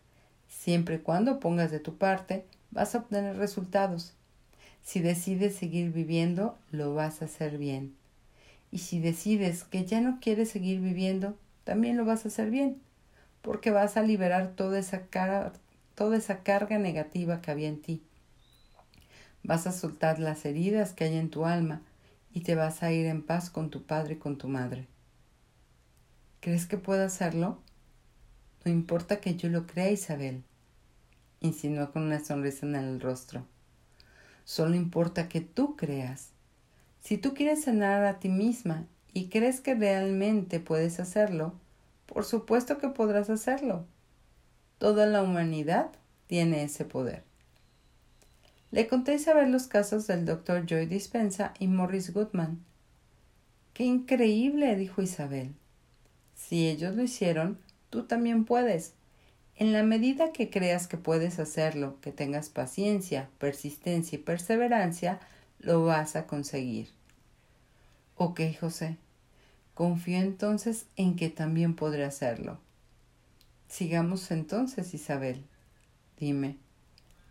Siempre 0.54 0.94
y 0.94 0.98
cuando 1.00 1.40
pongas 1.40 1.70
de 1.70 1.80
tu 1.80 1.98
parte, 1.98 2.46
vas 2.70 2.94
a 2.94 2.98
obtener 2.98 3.36
resultados. 3.36 4.14
Si 4.82 5.00
decides 5.00 5.56
seguir 5.56 5.92
viviendo, 5.92 6.56
lo 6.70 6.94
vas 6.94 7.20
a 7.20 7.26
hacer 7.26 7.58
bien. 7.58 7.94
Y 8.70 8.78
si 8.78 8.98
decides 8.98 9.64
que 9.64 9.84
ya 9.84 10.00
no 10.00 10.20
quieres 10.20 10.48
seguir 10.48 10.80
viviendo, 10.80 11.36
también 11.64 11.96
lo 11.96 12.04
vas 12.04 12.24
a 12.24 12.28
hacer 12.28 12.50
bien, 12.50 12.80
porque 13.42 13.70
vas 13.72 13.96
a 13.96 14.02
liberar 14.02 14.52
toda 14.56 14.78
esa, 14.78 15.02
toda 15.94 16.16
esa 16.16 16.42
carga 16.42 16.78
negativa 16.78 17.42
que 17.42 17.50
había 17.50 17.68
en 17.68 17.82
ti. 17.82 18.02
Vas 19.42 19.66
a 19.66 19.72
soltar 19.72 20.18
las 20.18 20.46
heridas 20.46 20.92
que 20.92 21.04
hay 21.04 21.16
en 21.16 21.30
tu 21.30 21.44
alma 21.44 21.82
y 22.32 22.40
te 22.40 22.54
vas 22.54 22.82
a 22.82 22.90
ir 22.90 23.06
en 23.06 23.22
paz 23.22 23.50
con 23.50 23.70
tu 23.70 23.82
padre 23.82 24.14
y 24.14 24.18
con 24.18 24.38
tu 24.38 24.48
madre. 24.48 24.86
¿Crees 26.40 26.64
que 26.64 26.78
puedo 26.78 27.04
hacerlo? 27.04 27.58
No 28.64 28.72
importa 28.72 29.20
que 29.20 29.36
yo 29.36 29.48
lo 29.48 29.66
crea, 29.66 29.90
Isabel, 29.90 30.42
insinuó 31.40 31.92
con 31.92 32.02
una 32.02 32.24
sonrisa 32.24 32.64
en 32.66 32.76
el 32.76 33.00
rostro. 33.00 33.44
Solo 34.44 34.74
importa 34.74 35.28
que 35.28 35.40
tú 35.40 35.76
creas. 35.76 36.30
Si 37.00 37.18
tú 37.18 37.34
quieres 37.34 37.64
sanar 37.64 38.04
a 38.04 38.18
ti 38.18 38.28
misma 38.28 38.86
y 39.12 39.28
crees 39.28 39.60
que 39.60 39.74
realmente 39.74 40.60
puedes 40.60 41.00
hacerlo, 41.00 41.54
por 42.06 42.24
supuesto 42.24 42.78
que 42.78 42.88
podrás 42.88 43.28
hacerlo. 43.28 43.84
Toda 44.78 45.06
la 45.06 45.22
humanidad 45.22 45.90
tiene 46.26 46.64
ese 46.64 46.84
poder. 46.84 47.22
Le 48.70 48.88
conté 48.88 49.12
a 49.12 49.16
Isabel 49.16 49.52
los 49.52 49.66
casos 49.66 50.06
del 50.06 50.24
doctor 50.24 50.66
Joy 50.66 50.86
Dispensa 50.86 51.54
y 51.58 51.68
Morris 51.68 52.12
Goodman. 52.12 52.64
¡Qué 53.72 53.84
increíble! 53.84 54.74
dijo 54.76 55.02
Isabel. 55.02 55.54
Si 56.34 56.66
ellos 56.68 56.96
lo 56.96 57.02
hicieron, 57.02 57.58
tú 57.94 58.02
también 58.06 58.44
puedes. 58.44 58.94
En 59.54 59.72
la 59.72 59.84
medida 59.84 60.32
que 60.32 60.50
creas 60.50 60.88
que 60.88 60.96
puedes 60.96 61.38
hacerlo, 61.38 61.96
que 62.00 62.10
tengas 62.10 62.48
paciencia, 62.48 63.30
persistencia 63.38 64.16
y 64.16 64.22
perseverancia, 64.22 65.20
lo 65.60 65.84
vas 65.84 66.16
a 66.16 66.26
conseguir. 66.26 66.88
Ok, 68.16 68.40
José. 68.58 68.96
Confío 69.74 70.18
entonces 70.18 70.86
en 70.96 71.14
que 71.14 71.30
también 71.30 71.76
podré 71.76 72.04
hacerlo. 72.04 72.58
Sigamos 73.68 74.28
entonces, 74.32 74.92
Isabel. 74.92 75.44
Dime, 76.18 76.58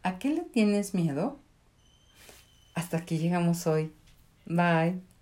¿a 0.01 0.18
qué 0.18 0.30
le 0.30 0.43
tienes 0.43 0.93
miedo? 0.93 1.39
Hasta 2.74 2.97
aquí 2.97 3.18
llegamos 3.18 3.68
hoy. 3.68 3.91
Bye. 4.45 5.12